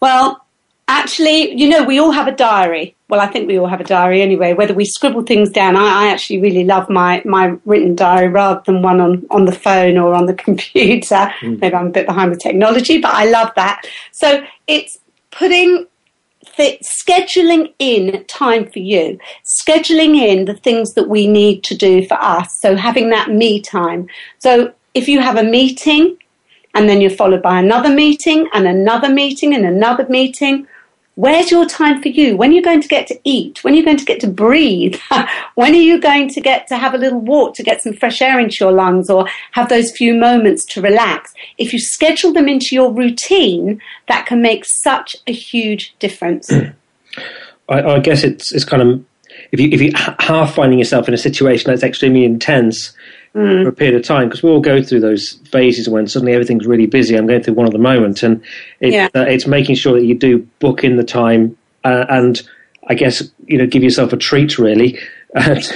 [0.00, 0.44] Well,
[0.88, 2.96] actually, you know, we all have a diary.
[3.08, 4.54] Well, I think we all have a diary anyway.
[4.54, 8.62] Whether we scribble things down, I, I, actually really love my, my written diary rather
[8.64, 11.32] than one on, on the phone or on the computer.
[11.40, 11.60] Mm.
[11.60, 13.86] Maybe I'm a bit behind with technology, but I love that.
[14.12, 14.98] So it's
[15.30, 15.86] putting
[16.56, 22.14] scheduling in time for you, scheduling in the things that we need to do for
[22.14, 22.60] us.
[22.60, 24.08] So having that me time.
[24.38, 26.16] So if you have a meeting
[26.74, 30.66] and then you're followed by another meeting and another meeting and another meeting,
[31.20, 32.34] Where's your time for you?
[32.34, 33.62] When are you going to get to eat?
[33.62, 34.98] When are you going to get to breathe?
[35.54, 38.22] when are you going to get to have a little walk to get some fresh
[38.22, 41.34] air into your lungs or have those few moments to relax?
[41.58, 46.50] If you schedule them into your routine, that can make such a huge difference.
[47.68, 49.04] I, I guess it's, it's kind of
[49.52, 52.92] if you if you half finding yourself in a situation that's extremely intense,
[53.34, 53.62] mm.
[53.62, 56.66] for a period of time because we all go through those phases when suddenly everything's
[56.66, 57.16] really busy.
[57.16, 58.42] I'm going through one at the moment, and
[58.80, 59.08] it, yeah.
[59.14, 62.40] uh, it's making sure that you do book in the time uh, and
[62.88, 64.98] I guess you know give yourself a treat really.
[65.34, 65.70] Thanks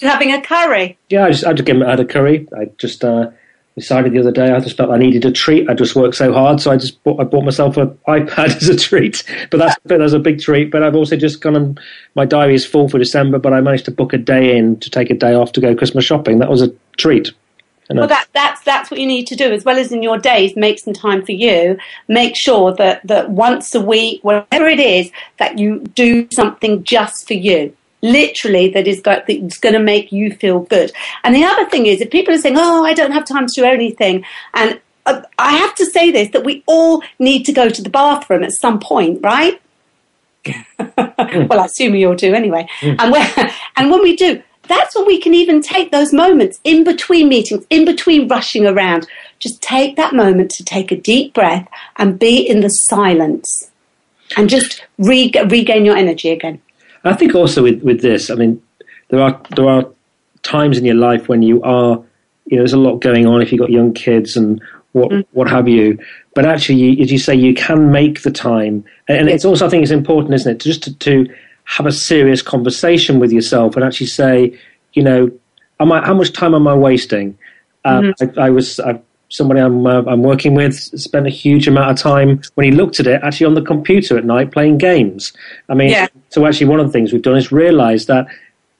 [0.00, 0.98] for having a curry.
[1.08, 2.46] Yeah, I just I just I had a curry.
[2.56, 3.30] I just uh,
[3.78, 5.68] decided the other day I just felt I needed a treat.
[5.68, 8.68] I just worked so hard, so I just bought, I bought myself an iPad as
[8.68, 9.24] a treat.
[9.50, 10.70] But that's that's a big treat.
[10.70, 11.80] But I've also just gone and
[12.14, 14.90] my diary is full for December, but I managed to book a day in to
[14.90, 16.38] take a day off to go Christmas shopping.
[16.38, 17.32] That was a treat.
[17.90, 20.54] Well, that, that's that's what you need to do, as well as in your days,
[20.56, 21.78] make some time for you.
[22.06, 27.26] Make sure that that once a week, whatever it is, that you do something just
[27.26, 30.92] for you literally that is going to make you feel good.
[31.24, 33.52] And the other thing is, if people are saying, "Oh, I don't have time to
[33.54, 37.68] do anything," and uh, I have to say this that we all need to go
[37.68, 39.60] to the bathroom at some point, right?
[40.78, 42.66] well, I assume you all do anyway.
[42.80, 42.96] Mm.
[42.98, 46.84] And when, and when we do, that's when we can even take those moments in
[46.84, 49.06] between meetings, in between rushing around.
[49.38, 53.70] Just take that moment to take a deep breath and be in the silence
[54.36, 56.60] and just re- regain your energy again.
[57.08, 58.62] I think also with, with this, I mean,
[59.08, 59.86] there are there are
[60.42, 62.02] times in your life when you are,
[62.46, 64.60] you know, there's a lot going on if you've got young kids and
[64.92, 65.24] what mm.
[65.32, 65.98] what have you.
[66.34, 69.70] But actually, you, as you say, you can make the time, and it's also I
[69.70, 73.84] think it's important, isn't it, just to, to have a serious conversation with yourself and
[73.84, 74.58] actually say,
[74.94, 75.30] you know,
[75.80, 77.38] am I, how much time am I wasting?
[77.84, 78.40] Uh, mm-hmm.
[78.40, 81.98] I, I, was I somebody I'm uh, I'm working with spent a huge amount of
[81.98, 85.32] time when he looked at it actually on the computer at night playing games.
[85.68, 86.08] I mean, yeah.
[86.30, 88.26] so actually one of the things we've done is realise that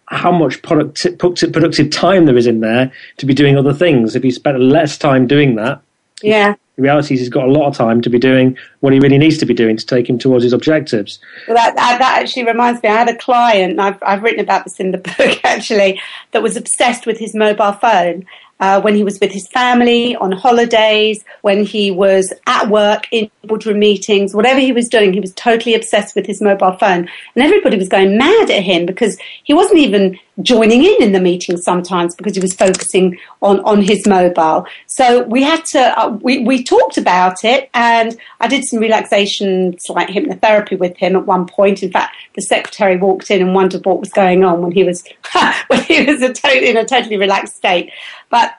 [0.07, 4.17] how much product, productive time there is in there to be doing other things.
[4.17, 5.83] If he spent less time doing that,
[6.23, 6.55] yeah.
[6.77, 9.19] The reality is he's got a lot of time to be doing what he really
[9.19, 11.19] needs to be doing to take him towards his objectives.
[11.49, 12.89] Well, that, that, that actually reminds me.
[12.89, 16.57] I had a client, I've, I've written about this in the book actually, that was
[16.57, 18.27] obsessed with his mobile phone
[18.61, 23.31] uh, when he was with his family, on holidays, when he was at work, in
[23.44, 27.09] boardroom meetings, whatever he was doing, he was totally obsessed with his mobile phone.
[27.35, 31.20] And everybody was going mad at him because he wasn't even joining in in the
[31.20, 34.66] meeting sometimes because he was focusing on, on his mobile.
[34.87, 39.77] So we had to, uh, we, we talked about it and I did some relaxation,
[39.88, 41.83] like hypnotherapy with him at one point.
[41.83, 45.05] In fact, the secretary walked in and wondered what was going on when he was,
[45.68, 47.92] when he was a to- in a totally relaxed state.
[48.31, 48.55] But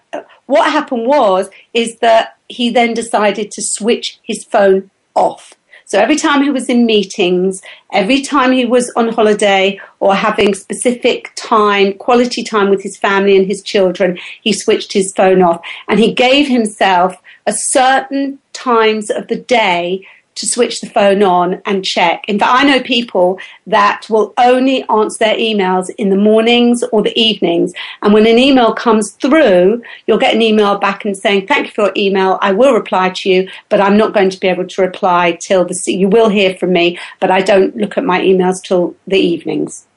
[0.47, 5.53] what happened was, is that he then decided to switch his phone off.
[5.89, 10.53] So every time he was in meetings, every time he was on holiday or having
[10.53, 15.61] specific time, quality time with his family and his children, he switched his phone off.
[15.87, 17.15] And he gave himself
[17.47, 20.05] a certain times of the day
[20.39, 22.23] to switch the phone on and check.
[22.29, 27.01] In fact, I know people that will only answer their emails in the mornings or
[27.01, 27.73] the evenings.
[28.01, 31.73] And when an email comes through, you'll get an email back and saying, thank you
[31.73, 32.39] for your email.
[32.41, 35.65] I will reply to you, but I'm not going to be able to reply till
[35.65, 39.19] the, you will hear from me, but I don't look at my emails till the
[39.19, 39.87] evenings.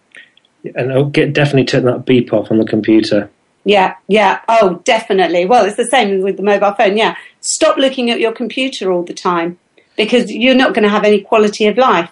[0.75, 3.31] And I'll get definitely turn that beep off on the computer.
[3.65, 4.41] Yeah, yeah.
[4.49, 5.45] Oh, definitely.
[5.45, 6.97] Well, it's the same with the mobile phone.
[6.97, 7.17] Yeah.
[7.41, 9.59] Stop looking at your computer all the time
[9.97, 12.11] because you're not going to have any quality of life.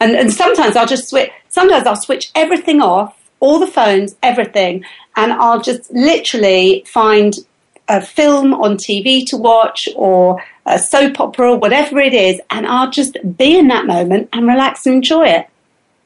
[0.00, 4.84] And, and sometimes I'll just switch, sometimes I'll switch everything off, all the phones, everything,
[5.16, 7.34] and I'll just literally find
[7.88, 12.66] a film on TV to watch or a soap opera or whatever it is, and
[12.66, 15.48] I'll just be in that moment and relax and enjoy it.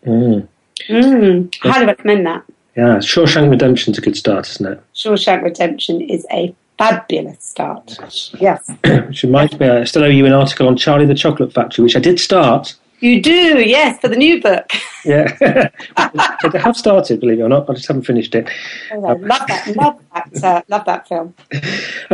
[0.07, 0.49] Mm.
[0.89, 1.55] Mm.
[1.57, 2.45] Highly recommend that.
[2.77, 4.83] Yeah, Shawshank Redemption's a good start, isn't it?
[4.95, 7.99] Shawshank Redemption is a fabulous start.
[8.41, 8.71] Yes.
[9.07, 11.97] which reminds me, I still owe you an article on Charlie the Chocolate Factory, which
[11.97, 12.75] I did start.
[13.01, 14.71] You do, yes, for the new book.
[15.05, 17.69] Yeah, I have started, believe it or not.
[17.69, 18.51] I just haven't finished it.
[18.93, 21.35] Oh, love that, love that, uh, love that film.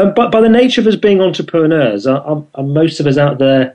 [0.00, 3.18] Um, but by the nature of us being entrepreneurs, are, are, are most of us
[3.18, 3.74] out there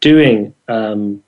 [0.00, 1.22] doing, um,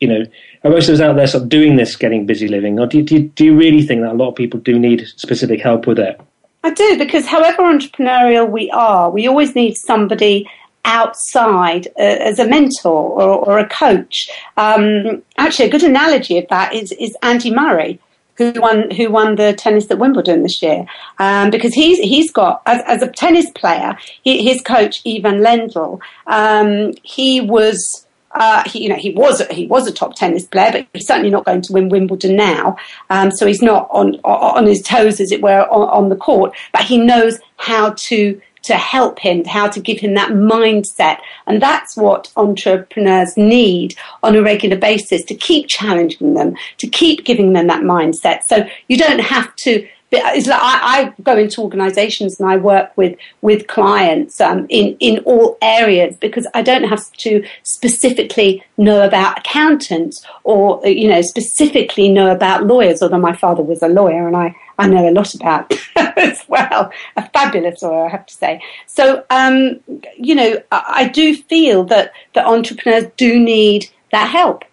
[0.00, 0.24] you know,
[0.64, 3.00] are most of us out there sort of doing this, getting busy living, or do,
[3.02, 6.00] do, do you really think that a lot of people do need specific help with
[6.00, 6.20] it?
[6.64, 10.48] I do, because however entrepreneurial we are, we always need somebody
[10.84, 14.30] outside uh, as a mentor or, or a coach.
[14.56, 18.00] Um, actually, a good analogy of that is, is Andy Murray.
[18.36, 18.90] Who won?
[18.92, 20.86] Who won the tennis at Wimbledon this year?
[21.18, 25.98] Um, because he's he's got as, as a tennis player, he, his coach Ivan Lendl.
[26.28, 30.72] Um, he was uh, he, you know, he was he was a top tennis player,
[30.72, 32.76] but he's certainly not going to win Wimbledon now.
[33.10, 36.54] Um, so he's not on on his toes, as it were, on, on the court.
[36.72, 41.18] But he knows how to to help him, how to give him that mindset.
[41.46, 47.24] And that's what entrepreneurs need on a regular basis to keep challenging them, to keep
[47.24, 48.42] giving them that mindset.
[48.42, 52.96] So you don't have to it's like I, I, go into organisations and I work
[52.96, 59.02] with with clients um, in in all areas because I don't have to specifically know
[59.06, 63.02] about accountants or you know specifically know about lawyers.
[63.02, 66.90] Although my father was a lawyer and I I know a lot about as well.
[67.16, 68.62] A fabulous lawyer, I have to say.
[68.86, 69.80] So um,
[70.16, 74.64] you know I, I, do feel that that entrepreneurs do need that help.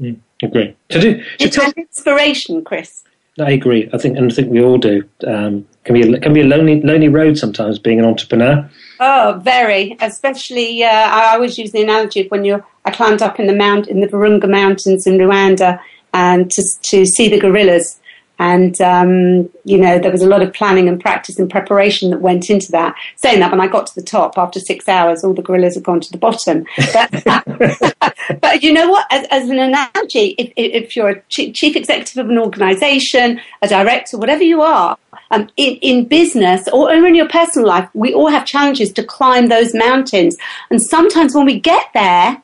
[0.00, 0.74] Mm, agree.
[0.88, 3.04] To do, to it's an inspiration, Chris.
[3.40, 3.88] I agree.
[3.92, 5.08] I think, and I think we all do.
[5.26, 8.68] Um, can be a, can be a lonely lonely road sometimes being an entrepreneur.
[9.00, 9.96] Oh, very.
[10.00, 13.56] Especially, uh, I always use the analogy of when you I climbed up in the
[13.56, 15.80] mount in the Virunga Mountains in Rwanda
[16.12, 18.00] and to to see the gorillas
[18.42, 22.20] and, um, you know, there was a lot of planning and practice and preparation that
[22.20, 22.96] went into that.
[23.14, 25.84] Saying that, when I got to the top after six hours, all the gorillas had
[25.84, 26.66] gone to the bottom.
[26.92, 29.06] But, but you know what?
[29.12, 34.18] As, as an analogy, if, if, you're a chief executive of an organization, a director,
[34.18, 34.98] whatever you are,
[35.30, 39.46] um, in, in business or in your personal life, we all have challenges to climb
[39.46, 40.36] those mountains.
[40.68, 42.42] And sometimes when we get there,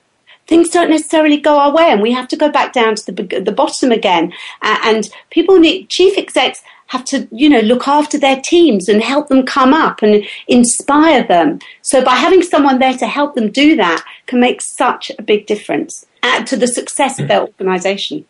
[0.49, 3.40] things don't necessarily go our way and we have to go back down to the,
[3.40, 4.32] the bottom again.
[4.62, 9.28] And people need, chief execs have to, you know, look after their teams and help
[9.28, 11.59] them come up and inspire them.
[11.82, 15.46] So by having someone there to help them do that can make such a big
[15.46, 16.07] difference
[16.46, 18.24] to the success of their organization.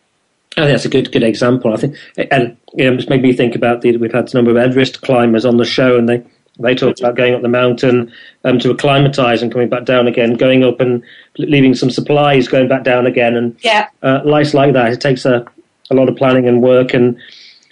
[0.57, 1.73] I think that's a good good example.
[1.73, 1.95] I think,
[2.31, 5.01] and you know, it's made me think about the we've had a number of Everest
[5.01, 6.23] climbers on the show, and they
[6.59, 8.11] they talked about going up the mountain
[8.43, 11.03] um, to acclimatise and coming back down again, going up and
[11.37, 13.87] leaving some supplies, going back down again, and yeah.
[14.03, 14.91] uh, life's like that.
[14.91, 15.45] It takes a,
[15.89, 17.17] a lot of planning and work and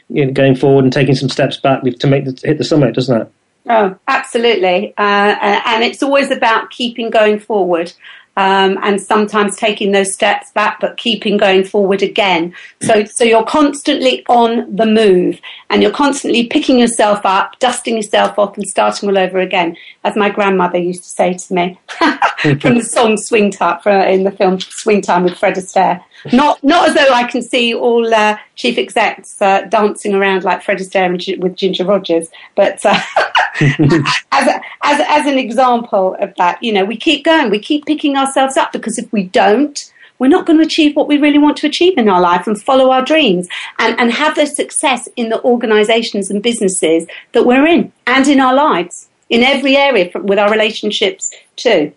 [0.10, 2.96] you know, going forward and taking some steps back to make the, hit the summit,
[2.96, 3.32] doesn't it?
[3.70, 4.94] Oh, absolutely.
[4.98, 5.36] Uh,
[5.66, 7.92] and it's always about keeping going forward
[8.38, 12.54] um, and sometimes taking those steps back, but keeping going forward again.
[12.84, 18.38] So, so you're constantly on the move and you're constantly picking yourself up, dusting yourself
[18.38, 21.80] off and starting all over again, as my grandmother used to say to me
[22.60, 26.04] from the song Swing Time in the film Swing Time with Fred Astaire.
[26.32, 30.64] Not, not as though I can see all uh, chief execs uh, dancing around like
[30.64, 33.00] Fred Astaire with Ginger Rogers, but uh,
[33.60, 37.86] as, a, as, as an example of that, you know, we keep going, we keep
[37.86, 41.38] picking ourselves up because if we don't, we're not going to achieve what we really
[41.38, 43.48] want to achieve in our life and follow our dreams
[43.80, 48.40] and, and have the success in the organizations and businesses that we're in and in
[48.40, 51.92] our lives in every area with our relationships too.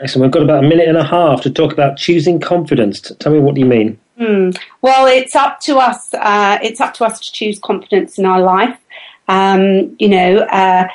[0.00, 0.26] Excellent.
[0.26, 3.00] We've got about a minute and a half to talk about choosing confidence.
[3.18, 3.98] Tell me what do you mean?
[4.16, 4.50] Hmm.
[4.80, 6.14] Well, it's up to us.
[6.14, 8.78] Uh, it's up to us to choose confidence in our life.
[9.26, 10.86] Um, you know, uh,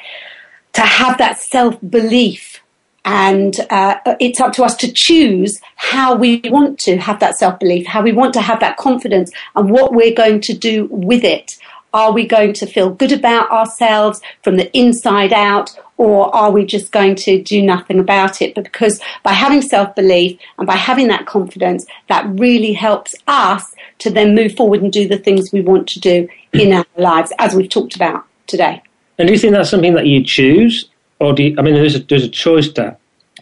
[0.74, 2.62] to have that self belief,
[3.06, 7.60] and uh, it's up to us to choose how we want to have that self
[7.60, 11.24] belief, how we want to have that confidence, and what we're going to do with
[11.24, 11.58] it.
[11.94, 16.66] Are we going to feel good about ourselves from the inside out, or are we
[16.66, 18.56] just going to do nothing about it?
[18.56, 23.76] But because by having self belief and by having that confidence, that really helps us
[24.00, 27.32] to then move forward and do the things we want to do in our lives,
[27.38, 28.82] as we've talked about today.
[29.18, 30.90] And do you think that's something that you choose,
[31.20, 32.98] or do you, I mean, there's a, there's a choice there.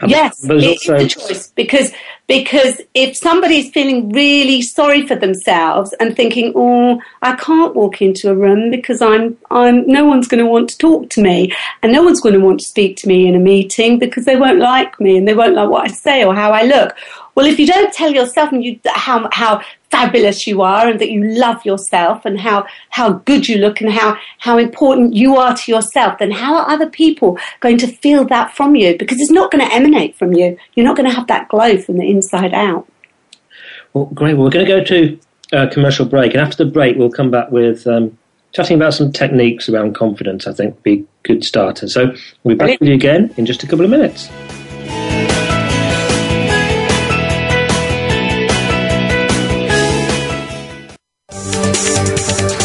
[0.05, 0.95] Yes, it's also...
[0.95, 1.93] a choice because
[2.31, 8.31] because if somebody's feeling really sorry for themselves and thinking, "Oh, I can't walk into
[8.31, 11.51] a room because I'm I'm no one's going to want to talk to me,
[11.83, 14.37] and no one's going to want to speak to me in a meeting because they
[14.37, 16.95] won't like me and they won't like what I say or how I look."
[17.35, 19.61] Well, if you don't tell yourself and you how how
[19.91, 23.91] fabulous you are and that you love yourself and how, how good you look and
[23.91, 28.25] how, how important you are to yourself, then how are other people going to feel
[28.25, 28.97] that from you?
[28.97, 30.57] Because it's not going to emanate from you.
[30.73, 32.87] You're not going to have that glow from the inside out.
[33.93, 34.35] Well, great.
[34.35, 35.19] Well, we're going to go to
[35.51, 36.33] a commercial break.
[36.33, 38.17] And after the break, we'll come back with um,
[38.53, 41.87] chatting about some techniques around confidence, I think would be good starter.
[41.87, 42.13] So
[42.43, 44.29] we'll be back with you again in just a couple of minutes.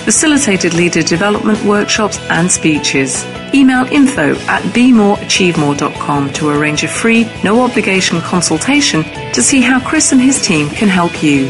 [0.00, 3.24] facilitated leader development workshops and speeches.
[3.54, 10.12] Email info at bemoreachievemore.com to arrange a free, no obligation consultation to see how Chris
[10.12, 11.48] and his team can help you.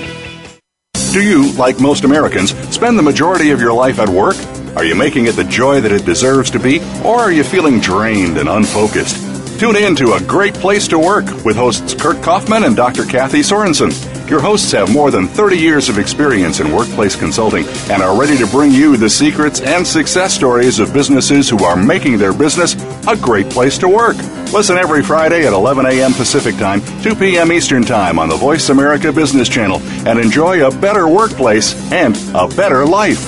[1.13, 4.37] Do you, like most Americans, spend the majority of your life at work?
[4.77, 7.81] Are you making it the joy that it deserves to be, or are you feeling
[7.81, 9.31] drained and unfocused?
[9.59, 13.05] Tune in to A Great Place to Work with hosts Kurt Kaufman and Dr.
[13.05, 13.91] Kathy Sorensen.
[14.31, 18.39] Your hosts have more than 30 years of experience in workplace consulting and are ready
[18.39, 22.77] to bring you the secrets and success stories of businesses who are making their business
[23.09, 24.17] a great place to work.
[24.53, 26.13] Listen every Friday at 11 a.m.
[26.13, 27.51] Pacific Time, 2 p.m.
[27.51, 32.47] Eastern Time on the Voice America Business Channel and enjoy a better workplace and a
[32.55, 33.19] better life.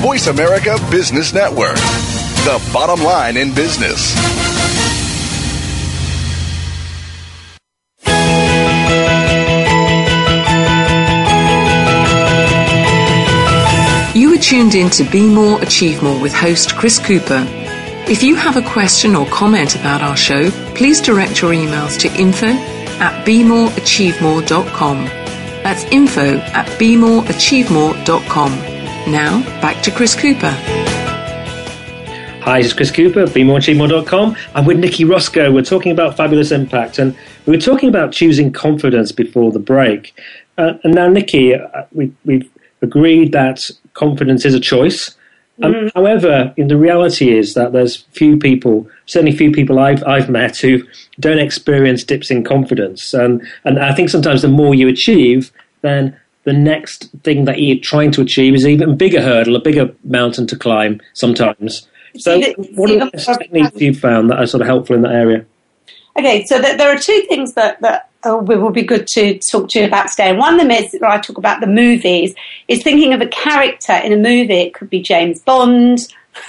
[0.00, 1.76] Voice America Business Network,
[2.46, 4.45] the bottom line in business.
[14.56, 17.44] Tuned in to Be More, Achieve More with host Chris Cooper.
[18.08, 22.08] If you have a question or comment about our show, please direct your emails to
[22.18, 25.04] info at bemoreachievemore.com.
[25.62, 28.52] That's info at bemoreachievemore.com.
[29.12, 30.52] Now, back to Chris Cooper.
[32.40, 34.36] Hi, this is Chris Cooper, BeMoreAchieveMore.com.
[34.54, 35.52] I'm with Nicci Roscoe.
[35.52, 40.14] We're talking about fabulous impact, and we were talking about choosing confidence before the break.
[40.56, 42.50] Uh, and now, Nicci, uh, we, we've
[42.80, 45.16] agreed that confidence is a choice.
[45.62, 45.98] Um, Mm-hmm.
[45.98, 50.58] However, in the reality is that there's few people, certainly few people I've I've met
[50.58, 50.82] who
[51.18, 56.14] don't experience dips in confidence, and and I think sometimes the more you achieve, then
[56.44, 59.94] the next thing that you're trying to achieve is an even bigger hurdle, a bigger
[60.04, 61.00] mountain to climb.
[61.14, 61.88] Sometimes.
[62.18, 62.38] So,
[62.74, 65.46] what are the techniques you've found that are sort of helpful in that area?
[66.18, 69.38] Okay, so th- there are two things that, that uh, we will be good to
[69.38, 70.30] talk to you about today.
[70.30, 72.34] And one of them is that I talk about the movies,
[72.68, 74.54] is thinking of a character in a movie.
[74.54, 75.98] It could be James Bond.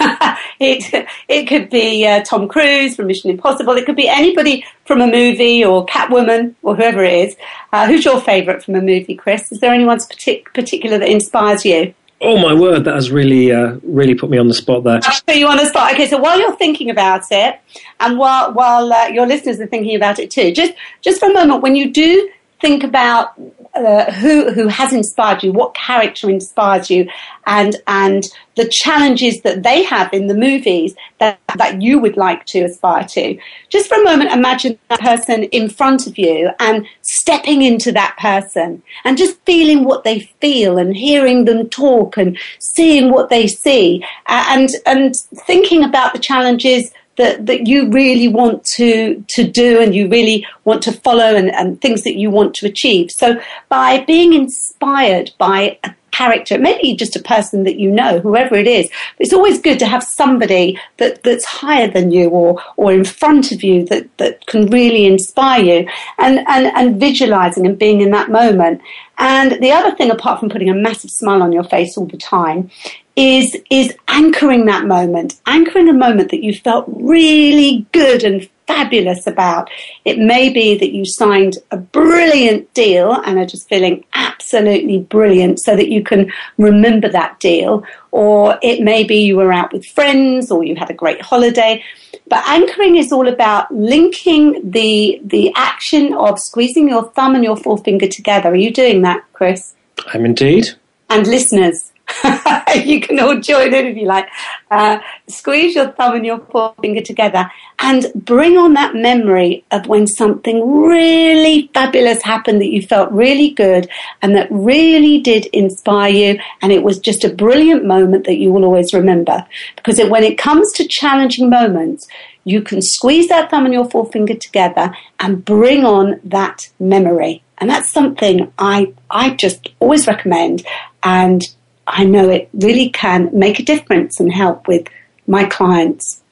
[0.60, 3.74] it it could be uh, Tom Cruise from Mission Impossible.
[3.74, 7.36] It could be anybody from a movie or Catwoman or whoever it is.
[7.72, 9.50] Uh, who's your favourite from a movie, Chris?
[9.50, 11.94] Is there anyone partic- particular that inspires you?
[12.20, 15.00] Oh my word, that has really uh, really put me on the spot there.
[15.00, 15.92] Put you on the spot.
[15.94, 17.60] Okay, so while you're thinking about it,
[18.00, 21.32] and while while uh, your listeners are thinking about it too, just just for a
[21.32, 22.28] moment, when you do
[22.60, 23.34] think about
[23.74, 27.08] uh, who who has inspired you, what character inspires you,
[27.46, 28.24] and and
[28.56, 33.04] the challenges that they have in the movies that that you would like to aspire
[33.04, 33.38] to.
[33.68, 38.16] Just for a moment, imagine that person in front of you and stepping into that
[38.18, 43.46] person and just feeling what they feel and hearing them talk and seeing what they
[43.46, 45.16] see and and
[45.46, 50.46] thinking about the challenges that, that you really want to, to do and you really
[50.64, 53.10] want to follow and, and things that you want to achieve.
[53.10, 58.54] So by being inspired by a character, maybe just a person that you know, whoever
[58.54, 62.92] it is, it's always good to have somebody that, that's higher than you or, or
[62.92, 65.88] in front of you that, that can really inspire you
[66.18, 68.80] and, and, and visualizing and being in that moment.
[69.18, 72.16] And the other thing, apart from putting a massive smile on your face all the
[72.16, 72.70] time,
[73.18, 79.26] is is anchoring that moment, anchoring a moment that you felt really good and fabulous
[79.26, 79.68] about.
[80.04, 85.58] It may be that you signed a brilliant deal and are just feeling absolutely brilliant
[85.58, 87.82] so that you can remember that deal.
[88.12, 91.82] Or it may be you were out with friends or you had a great holiday.
[92.28, 97.56] But anchoring is all about linking the the action of squeezing your thumb and your
[97.56, 98.50] forefinger together.
[98.50, 99.74] Are you doing that, Chris?
[100.14, 100.68] I'm indeed.
[101.10, 101.87] And listeners,
[102.84, 104.28] you can all join in if you like.
[104.70, 104.98] Uh,
[105.28, 110.82] squeeze your thumb and your forefinger together and bring on that memory of when something
[110.82, 113.88] really fabulous happened that you felt really good
[114.22, 116.40] and that really did inspire you.
[116.62, 119.46] And it was just a brilliant moment that you will always remember.
[119.76, 122.08] Because when it comes to challenging moments,
[122.44, 127.42] you can squeeze that thumb and your forefinger together and bring on that memory.
[127.58, 130.64] And that's something I, I just always recommend.
[131.02, 131.42] And
[131.88, 134.86] I know it really can make a difference and help with
[135.26, 136.22] my clients.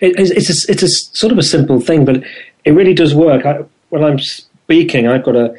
[0.00, 2.22] It, it's, a, it's a sort of a simple thing, but
[2.64, 3.46] it really does work.
[3.46, 5.54] I, when I'm speaking, I've got a,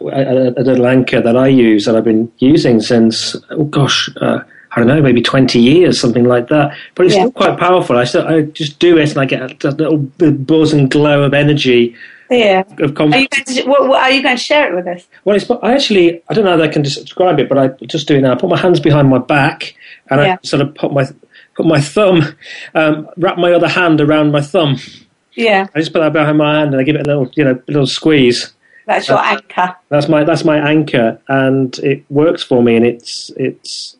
[0.00, 4.40] a, a, little anchor that I use that I've been using since, oh gosh, uh,
[4.74, 6.76] I don't know, maybe 20 years, something like that.
[6.94, 7.22] But it's yeah.
[7.22, 7.98] still quite powerful.
[7.98, 11.34] I, still, I just do it and I get a little buzz and glow of
[11.34, 11.94] energy.
[12.32, 12.60] Yeah.
[12.60, 12.98] Of.
[12.98, 15.06] Are you, going to, what, what, are you going to share it with us?
[15.24, 18.08] Well, it's, I actually, I don't know how I can describe it, but I just
[18.08, 18.32] do it now.
[18.32, 19.74] I put my hands behind my back
[20.10, 20.36] and yeah.
[20.42, 21.06] I sort of put my,
[21.54, 22.22] put my thumb,
[22.74, 24.78] um, wrap my other hand around my thumb.
[25.34, 25.66] Yeah.
[25.74, 27.62] I just put that behind my hand and I give it a little, you know,
[27.66, 28.52] a little squeeze.
[28.86, 29.76] That's your anchor.
[29.88, 32.76] That's my that's my anchor, and it works for me.
[32.76, 33.96] And it's it's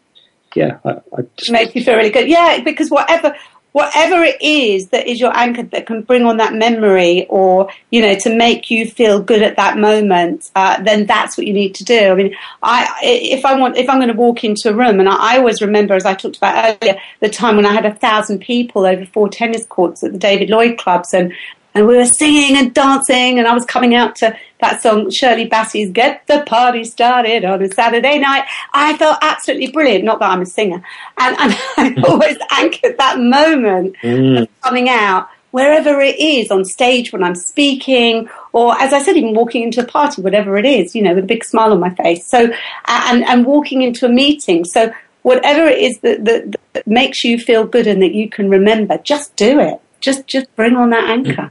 [0.54, 1.52] yeah, I, I just...
[1.52, 2.28] makes you feel really good.
[2.28, 3.34] Yeah, because whatever
[3.72, 8.02] whatever it is that is your anchor that can bring on that memory or you
[8.02, 11.74] know to make you feel good at that moment uh, then that's what you need
[11.74, 12.10] to do.
[12.10, 15.08] I mean i if i want if i'm going to walk into a room and
[15.08, 17.94] I, I, always remember as i talked about earlier the time when i had a
[17.94, 21.32] thousand people over four tennis courts at the david lloyd clubs and
[21.74, 25.48] and we were singing and dancing and I was coming out to that song Shirley
[25.48, 28.44] Bassey's Get the Party Started on a Saturday night.
[28.72, 30.82] I felt absolutely brilliant, not that I'm a singer.
[31.18, 34.42] And, and I always anchored that moment mm.
[34.42, 39.16] of coming out wherever it is on stage when I'm speaking or as I said,
[39.16, 41.80] even walking into a party, whatever it is, you know, with a big smile on
[41.80, 42.26] my face.
[42.26, 42.52] So,
[42.86, 44.64] and, and walking into a meeting.
[44.64, 44.92] So
[45.22, 48.98] whatever it is that, that, that makes you feel good and that you can remember,
[48.98, 49.80] just do it.
[50.00, 51.50] Just, just bring on that anchor.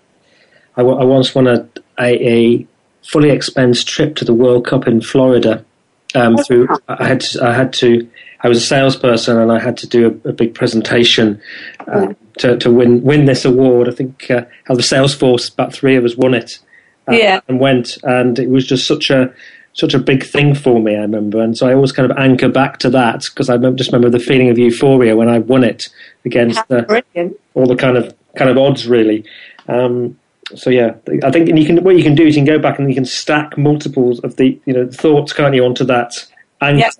[0.78, 1.68] I, I once won a,
[2.00, 2.68] a, a,
[3.04, 5.66] fully expensed trip to the World Cup in Florida.
[6.14, 8.08] Um, oh, through I had to, I had to
[8.44, 11.42] I was a salesperson and I had to do a, a big presentation
[11.88, 13.88] uh, to, to win win this award.
[13.88, 16.60] I think uh, how the sales force about three of us won it.
[17.08, 17.40] Uh, yeah.
[17.48, 19.34] and went and it was just such a
[19.74, 20.96] such a big thing for me.
[20.96, 23.92] I remember, and so I always kind of anchor back to that because I just
[23.92, 25.90] remember the feeling of euphoria when I won it
[26.26, 29.24] against the, all the kind of kind of odds really.
[29.68, 30.20] Um,
[30.56, 32.60] so yeah, I think and you can what you can do is you can go
[32.60, 36.14] back and you can stack multiples of the you know thoughts, can't you, onto that
[36.62, 36.98] anchor, yes.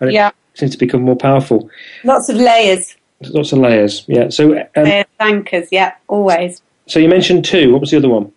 [0.00, 0.30] and it yeah.
[0.54, 1.70] seems to become more powerful.
[2.04, 2.96] Lots of layers.
[3.20, 4.04] Lots of layers.
[4.06, 4.28] Yeah.
[4.30, 5.68] So um, anchors.
[5.70, 6.62] Yeah, always.
[6.86, 7.72] So you mentioned two.
[7.72, 8.32] What was the other one?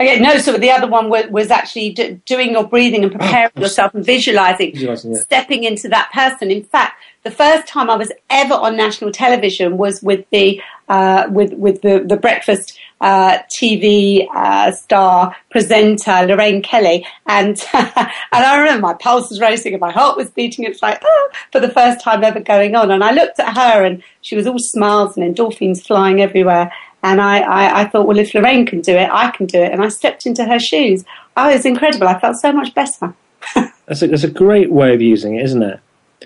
[0.00, 3.50] Okay, no, so the other one was, was actually d- doing your breathing and preparing
[3.56, 5.20] oh, yourself and visualizing, visualizing yeah.
[5.20, 6.50] stepping into that person.
[6.50, 11.26] In fact, the first time I was ever on national television was with the uh,
[11.30, 18.58] with with the the breakfast uh, TV uh, star presenter Lorraine Kelly, and and I
[18.58, 20.64] remember my pulse was racing and my heart was beating.
[20.64, 23.84] It's like oh, for the first time ever going on, and I looked at her
[23.84, 26.72] and she was all smiles and endorphins flying everywhere.
[27.02, 29.70] And I, I, I thought, well, if Lorraine can do it, I can do it.
[29.70, 31.04] And I stepped into her shoes.
[31.36, 32.08] Oh, it was incredible.
[32.08, 33.12] I felt so much better.
[33.86, 35.80] that's, a, that's a great way of using it, isn't it?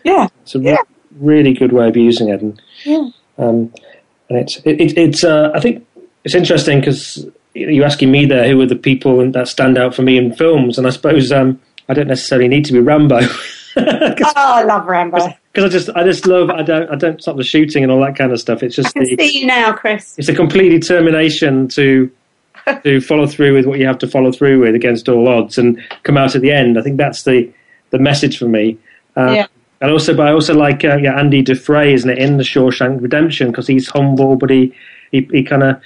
[0.05, 0.29] Yeah.
[0.43, 0.77] It's a yeah.
[0.77, 0.85] re-
[1.19, 2.41] really good way of using it.
[2.41, 3.09] And, yeah.
[3.39, 3.75] Um,
[4.29, 5.85] and it's, it, it, it's uh, I think
[6.29, 10.03] it's interesting because you're asking me there who are the people that stand out for
[10.03, 11.59] me in films, and I suppose um,
[11.89, 13.21] I don't necessarily need to be Rambo.
[13.79, 17.39] oh, I love Rambo because I just I just love I don't I don't stop
[17.39, 18.63] the shooting and all that kind of stuff.
[18.63, 20.19] It's just I can the, see you now, Chris.
[20.19, 22.11] It's a complete determination to
[22.83, 25.83] to follow through with what you have to follow through with against all odds and
[26.03, 26.79] come out at the end.
[26.79, 27.51] I think that's the
[27.89, 28.77] the message for me.
[29.17, 29.47] Uh, yeah.
[29.81, 33.01] And also, but I also like uh, yeah, Andy Dufresne, isn't it, in the Shawshank
[33.01, 34.75] Redemption because he's humble, but he
[35.11, 35.81] he, he kind of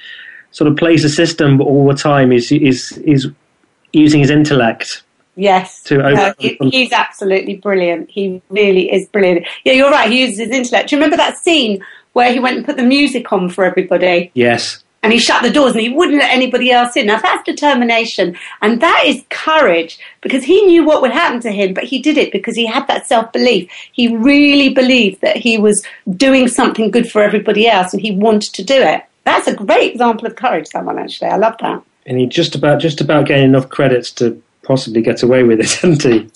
[0.52, 3.28] sort of plays the system, all the time is is is
[3.92, 5.02] using his intellect.
[5.34, 8.10] Yes, to no, he, he's absolutely brilliant.
[8.10, 9.46] He really is brilliant.
[9.64, 10.10] Yeah, you're right.
[10.10, 10.90] He uses his intellect.
[10.90, 11.82] Do you remember that scene
[12.12, 14.30] where he went and put the music on for everybody?
[14.34, 14.84] Yes.
[15.02, 17.06] And he shut the doors and he wouldn't let anybody else in.
[17.06, 21.74] Now that's determination and that is courage because he knew what would happen to him,
[21.74, 23.68] but he did it because he had that self belief.
[23.90, 25.84] He really believed that he was
[26.16, 29.02] doing something good for everybody else and he wanted to do it.
[29.24, 31.28] That's a great example of courage, someone actually.
[31.28, 31.82] I love that.
[32.06, 35.70] And he just about just about getting enough credits to possibly get away with it,
[35.80, 36.30] hasn't he?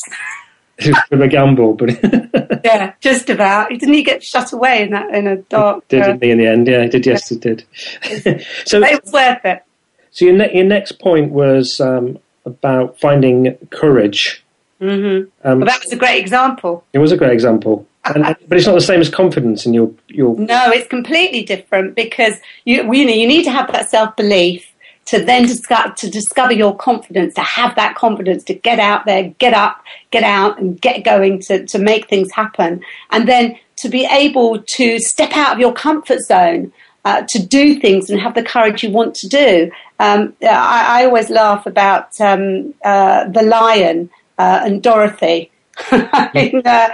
[0.78, 1.90] It was a gamble, but
[2.64, 3.70] yeah, just about.
[3.70, 5.88] Didn't he get shut away in that in a dark?
[5.88, 6.66] Did uh, he in the end?
[6.66, 7.06] Yeah, he did.
[7.06, 7.64] Yes, he did.
[8.66, 9.62] so it was worth it.
[10.10, 14.44] So your ne- your next point was um, about finding courage.
[14.80, 15.30] Mm-hmm.
[15.48, 16.84] Um, well, that was a great example.
[16.92, 17.86] It was a great example.
[18.14, 20.36] And, but it's not the same as confidence in your your.
[20.36, 22.34] No, it's completely different because
[22.64, 24.72] you you know you need to have that self belief
[25.06, 29.28] to then discover, to discover your confidence, to have that confidence, to get out there,
[29.38, 32.82] get up, get out and get going to, to make things happen.
[33.10, 36.72] And then to be able to step out of your comfort zone,
[37.04, 39.70] uh, to do things and have the courage you want to do.
[40.00, 45.52] Um, I, I, always laugh about um, uh, the lion uh, and Dorothy.
[45.92, 46.88] in, uh,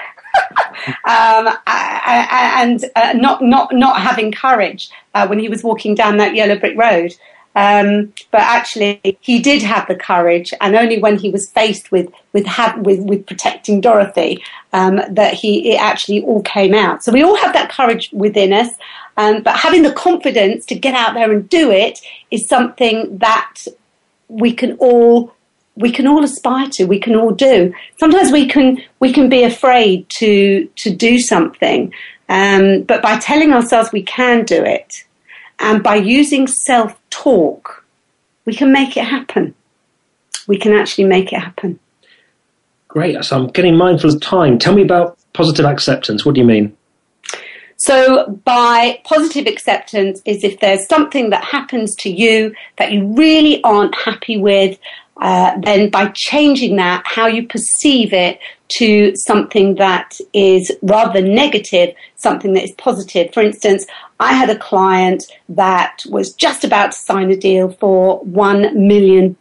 [1.04, 6.34] um, and uh, not not not having courage uh, when he was walking down that
[6.34, 7.14] yellow brick road.
[7.54, 12.10] Um, but actually, he did have the courage, and only when he was faced with
[12.32, 12.46] with
[12.78, 17.04] with, with protecting Dorothy um, that he it actually all came out.
[17.04, 18.70] So we all have that courage within us,
[19.18, 23.66] um, but having the confidence to get out there and do it is something that
[24.28, 25.34] we can all
[25.82, 26.84] we can all aspire to.
[26.84, 27.74] We can all do.
[27.98, 31.92] Sometimes we can we can be afraid to to do something,
[32.28, 35.04] um, but by telling ourselves we can do it
[35.62, 37.84] and by using self talk,
[38.44, 39.54] we can make it happen.
[40.48, 41.78] We can actually make it happen.
[42.88, 43.24] Great.
[43.24, 44.58] So I'm getting mindful of time.
[44.58, 46.26] Tell me about positive acceptance.
[46.26, 46.76] What do you mean?
[47.76, 53.62] So by positive acceptance is if there's something that happens to you that you really
[53.64, 54.78] aren't happy with,
[55.22, 61.94] uh, then by changing that, how you perceive it to something that is rather negative,
[62.16, 63.32] something that is positive.
[63.32, 63.86] For instance,
[64.18, 69.36] I had a client that was just about to sign a deal for $1 million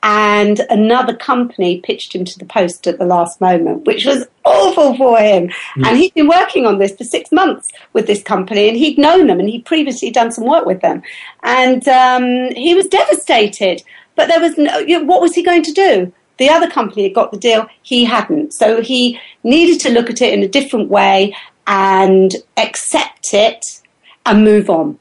[0.00, 4.96] and another company pitched him to the post at the last moment, which was awful
[4.96, 5.48] for him.
[5.76, 5.86] Mm.
[5.86, 9.26] And he'd been working on this for six months with this company, and he'd known
[9.26, 11.02] them, and he'd previously done some work with them,
[11.42, 13.82] and um, he was devastated.
[14.18, 16.12] But there was no, you know, what was he going to do?
[16.38, 18.52] The other company had got the deal, he hadn't.
[18.52, 21.36] So he needed to look at it in a different way
[21.68, 23.64] and accept it
[24.26, 24.98] and move on.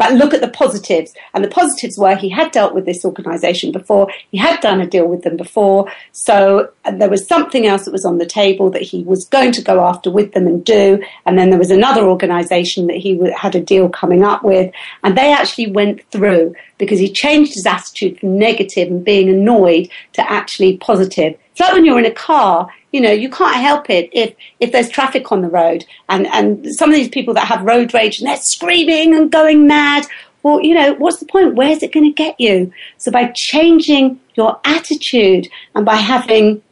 [0.00, 1.12] But look at the positives.
[1.34, 4.86] And the positives were he had dealt with this organization before, he had done a
[4.86, 5.92] deal with them before.
[6.12, 9.62] So there was something else that was on the table that he was going to
[9.62, 11.04] go after with them and do.
[11.26, 14.72] And then there was another organization that he had a deal coming up with.
[15.04, 19.90] And they actually went through because he changed his attitude from negative and being annoyed
[20.14, 21.36] to actually positive.
[21.60, 24.72] It's like when you're in a car you know, you can't help it if, if
[24.72, 28.18] there's traffic on the road and, and some of these people that have road rage
[28.18, 30.06] and they're screaming and going mad.
[30.42, 31.54] Well, you know, what's the point?
[31.54, 32.72] Where's it going to get you?
[32.98, 36.62] So by changing your attitude and by having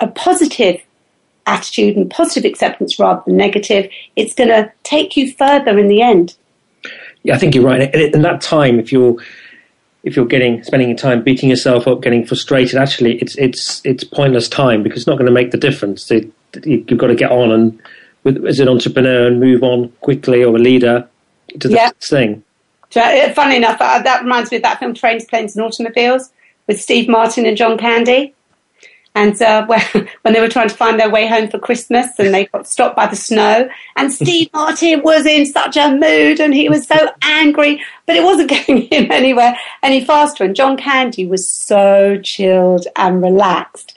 [0.00, 0.80] a positive
[1.46, 6.02] attitude and positive acceptance rather than negative, it's going to take you further in the
[6.02, 6.36] end.
[7.22, 7.92] Yeah, I think you're right.
[7.94, 9.16] In that time, if you're
[10.04, 14.04] if you're getting spending your time beating yourself up, getting frustrated, actually it's it's it's
[14.04, 16.10] pointless time because it's not going to make the difference.
[16.10, 16.30] It,
[16.62, 17.82] you've got to get on and
[18.22, 21.08] with, as an entrepreneur and move on quickly or a leader
[21.58, 21.86] to the yeah.
[21.86, 22.42] next thing.
[22.94, 26.30] Uh, funny enough, uh, that reminds me of that film Trains, Planes and Automobiles
[26.68, 28.34] with Steve Martin and John Candy.
[29.14, 29.66] And uh,
[30.22, 32.96] when they were trying to find their way home for Christmas and they got stopped
[32.96, 37.10] by the snow, and Steve Martin was in such a mood and he was so
[37.22, 40.44] angry, but it wasn't getting him anywhere any faster.
[40.44, 43.94] And John Candy was so chilled and relaxed.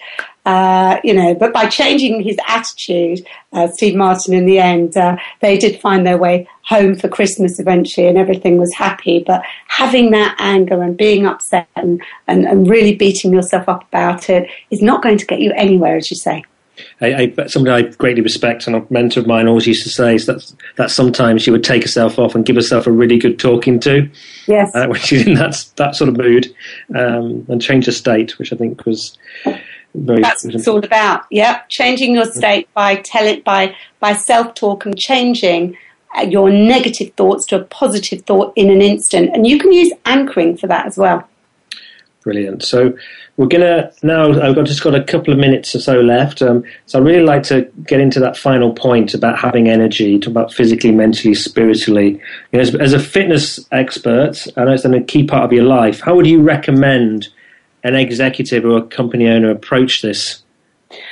[0.47, 3.19] Uh, you know, but by changing his attitude,
[3.51, 7.59] uh, Steve Martin, in the end, uh, they did find their way home for Christmas
[7.59, 9.21] eventually and everything was happy.
[9.27, 14.29] But having that anger and being upset and, and, and really beating yourself up about
[14.29, 16.45] it is not going to get you anywhere, as you say.
[17.01, 20.15] I, I, somebody I greatly respect and a mentor of mine always used to say
[20.15, 23.37] is that that sometimes she would take herself off and give herself a really good
[23.37, 24.09] talking to.
[24.45, 24.73] Yes.
[24.73, 26.55] Uh, when she's in that that sort of mood
[26.95, 29.17] um, and change her state, which I think was
[29.97, 31.25] very That's what it's all about.
[31.31, 35.77] Yeah, changing your state by tell it by by self talk and changing
[36.15, 39.91] uh, your negative thoughts to a positive thought in an instant, and you can use
[40.05, 41.27] anchoring for that as well.
[42.21, 42.63] Brilliant.
[42.63, 42.95] So
[43.37, 44.39] we're gonna now.
[44.41, 46.41] I've just got a couple of minutes or so left.
[46.41, 50.31] Um, so I really like to get into that final point about having energy, talk
[50.31, 52.21] about physically, mentally, spiritually.
[52.51, 55.65] You know, as, as a fitness expert, I know it's a key part of your
[55.65, 56.01] life.
[56.01, 57.29] How would you recommend
[57.87, 60.43] an executive or a company owner approach this?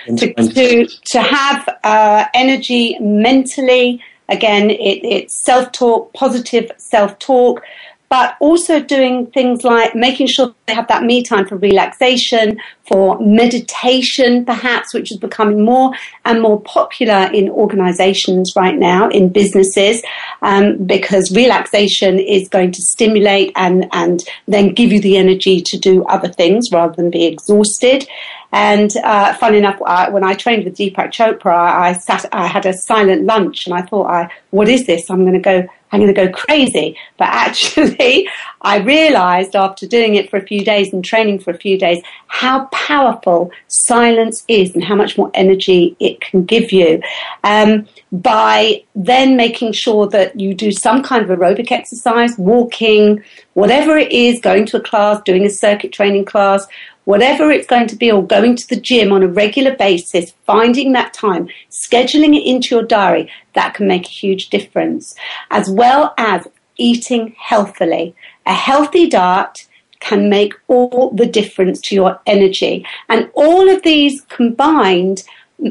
[0.08, 7.62] To, to, to have uh, energy mentally, again, it, it's self talk, positive self talk,
[8.16, 12.58] but also doing things like making sure they have that me time for relaxation,
[12.88, 15.92] for meditation, perhaps, which is becoming more
[16.24, 20.02] and more popular in organizations right now, in businesses,
[20.42, 25.78] um, because relaxation is going to stimulate and, and then give you the energy to
[25.78, 28.08] do other things rather than be exhausted.
[28.54, 32.72] And uh, enough, I, when I trained with Deepak Chopra, I sat, I had a
[32.72, 35.10] silent lunch, and I thought, I, what is this?
[35.10, 36.98] I'm going to go I'm going to go crazy.
[37.18, 38.28] But actually,
[38.62, 42.04] I realized after doing it for a few days and training for a few days
[42.28, 47.02] how powerful silence is and how much more energy it can give you.
[47.46, 53.24] Um, by then making sure that you do some kind of aerobic exercise, walking,
[53.54, 56.68] whatever it is, going to a class, doing a circuit training class,
[57.06, 60.92] whatever it's going to be, or going to the gym on a regular basis, finding
[60.92, 65.16] that time, scheduling it into your diary, that can make a huge difference.
[65.50, 66.48] As well as
[66.78, 68.16] eating healthily.
[68.46, 69.68] A healthy diet
[70.00, 72.86] can make all the difference to your energy.
[73.10, 75.24] And all of these combined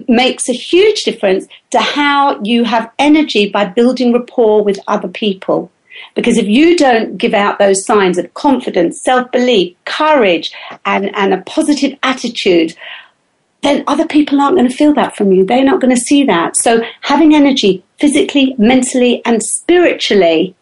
[0.09, 5.71] makes a huge difference to how you have energy by building rapport with other people.
[6.15, 10.53] Because if you don't give out those signs of confidence, self belief, courage,
[10.87, 12.77] and, and a positive attitude,
[13.63, 15.45] then other people aren't going to feel that from you.
[15.45, 16.57] They're not going to see that.
[16.57, 20.55] So having energy physically, mentally, and spiritually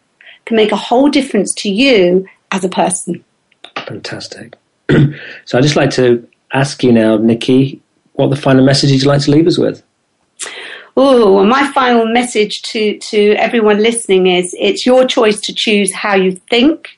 [0.45, 3.23] can make a whole difference to you as a person.
[3.87, 4.55] Fantastic.
[4.89, 7.79] so I'd just like to ask you now, Nicci,
[8.13, 9.83] what the final message you'd like to leave us with?
[10.95, 15.91] Oh, and my final message to, to everyone listening is it's your choice to choose
[15.91, 16.89] how you think,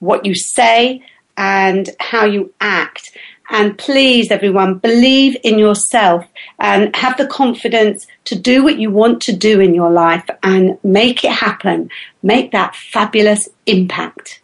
[0.00, 1.02] what you say,
[1.36, 3.12] and how you act.
[3.50, 6.26] And please, everyone, believe in yourself
[6.58, 10.78] and have the confidence to do what you want to do in your life and
[10.82, 11.90] make it happen.
[12.22, 14.40] Make that fabulous impact.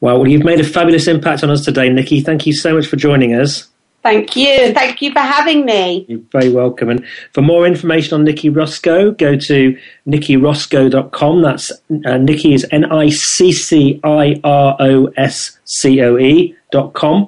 [0.00, 2.22] Well, you've made a fabulous impact on us today, Nicci.
[2.22, 3.68] Thank you so much for joining us.
[4.06, 4.72] Thank you.
[4.72, 6.06] Thank you for having me.
[6.08, 6.90] You're very welcome.
[6.90, 9.76] And for more information on Nicci Roscoe, go to
[10.06, 11.42] nicciroscoe.com.
[11.42, 16.54] That's uh, Nicci is N I C C I R O S C O E
[16.70, 17.26] dot com.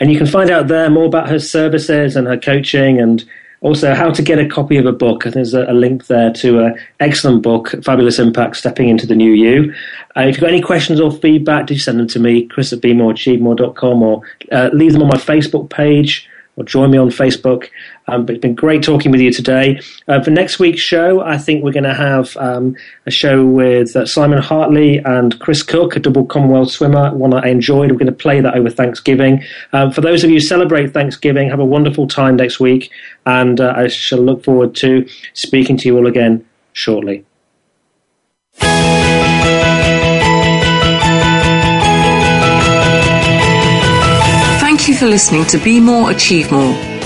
[0.00, 3.24] And you can find out there more about her services and her coaching and
[3.66, 5.24] also how to get a copy of a book.
[5.24, 9.32] There's a, a link there to an excellent book, Fabulous Impact Stepping into the New
[9.32, 9.74] You.
[10.16, 12.80] Uh, if you've got any questions or feedback, do send them to me, chris at
[12.80, 17.68] bemoreachievemore.com, or uh, leave them on my Facebook page or join me on Facebook.
[18.08, 19.80] Um, but it's been great talking with you today.
[20.06, 22.76] Uh, for next week's show, I think we're going to have um,
[23.06, 27.48] a show with uh, Simon Hartley and Chris Cook, a double Commonwealth swimmer, one I
[27.48, 27.90] enjoyed.
[27.90, 29.42] We're going to play that over Thanksgiving.
[29.72, 32.90] Um, for those of you who celebrate Thanksgiving, have a wonderful time next week,
[33.26, 37.24] and uh, I shall look forward to speaking to you all again shortly.
[44.60, 46.95] Thank you for listening to Be More, Achieve More.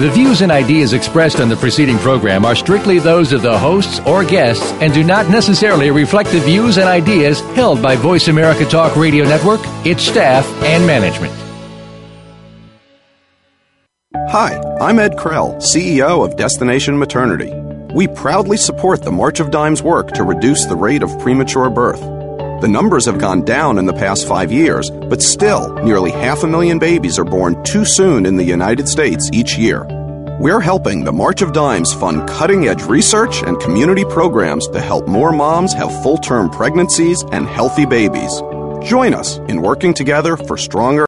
[0.00, 4.00] The views and ideas expressed on the preceding program are strictly those of the hosts
[4.06, 8.64] or guests and do not necessarily reflect the views and ideas held by Voice America
[8.64, 11.34] Talk Radio Network, its staff, and management.
[14.30, 17.52] Hi, I'm Ed Krell, CEO of Destination Maternity.
[17.94, 22.19] We proudly support the March of Dimes work to reduce the rate of premature birth.
[22.60, 26.46] The numbers have gone down in the past five years, but still, nearly half a
[26.46, 29.86] million babies are born too soon in the United States each year.
[30.38, 35.08] We're helping the March of Dimes fund cutting edge research and community programs to help
[35.08, 38.42] more moms have full term pregnancies and healthy babies.
[38.82, 40.98] Join us in working together for stronger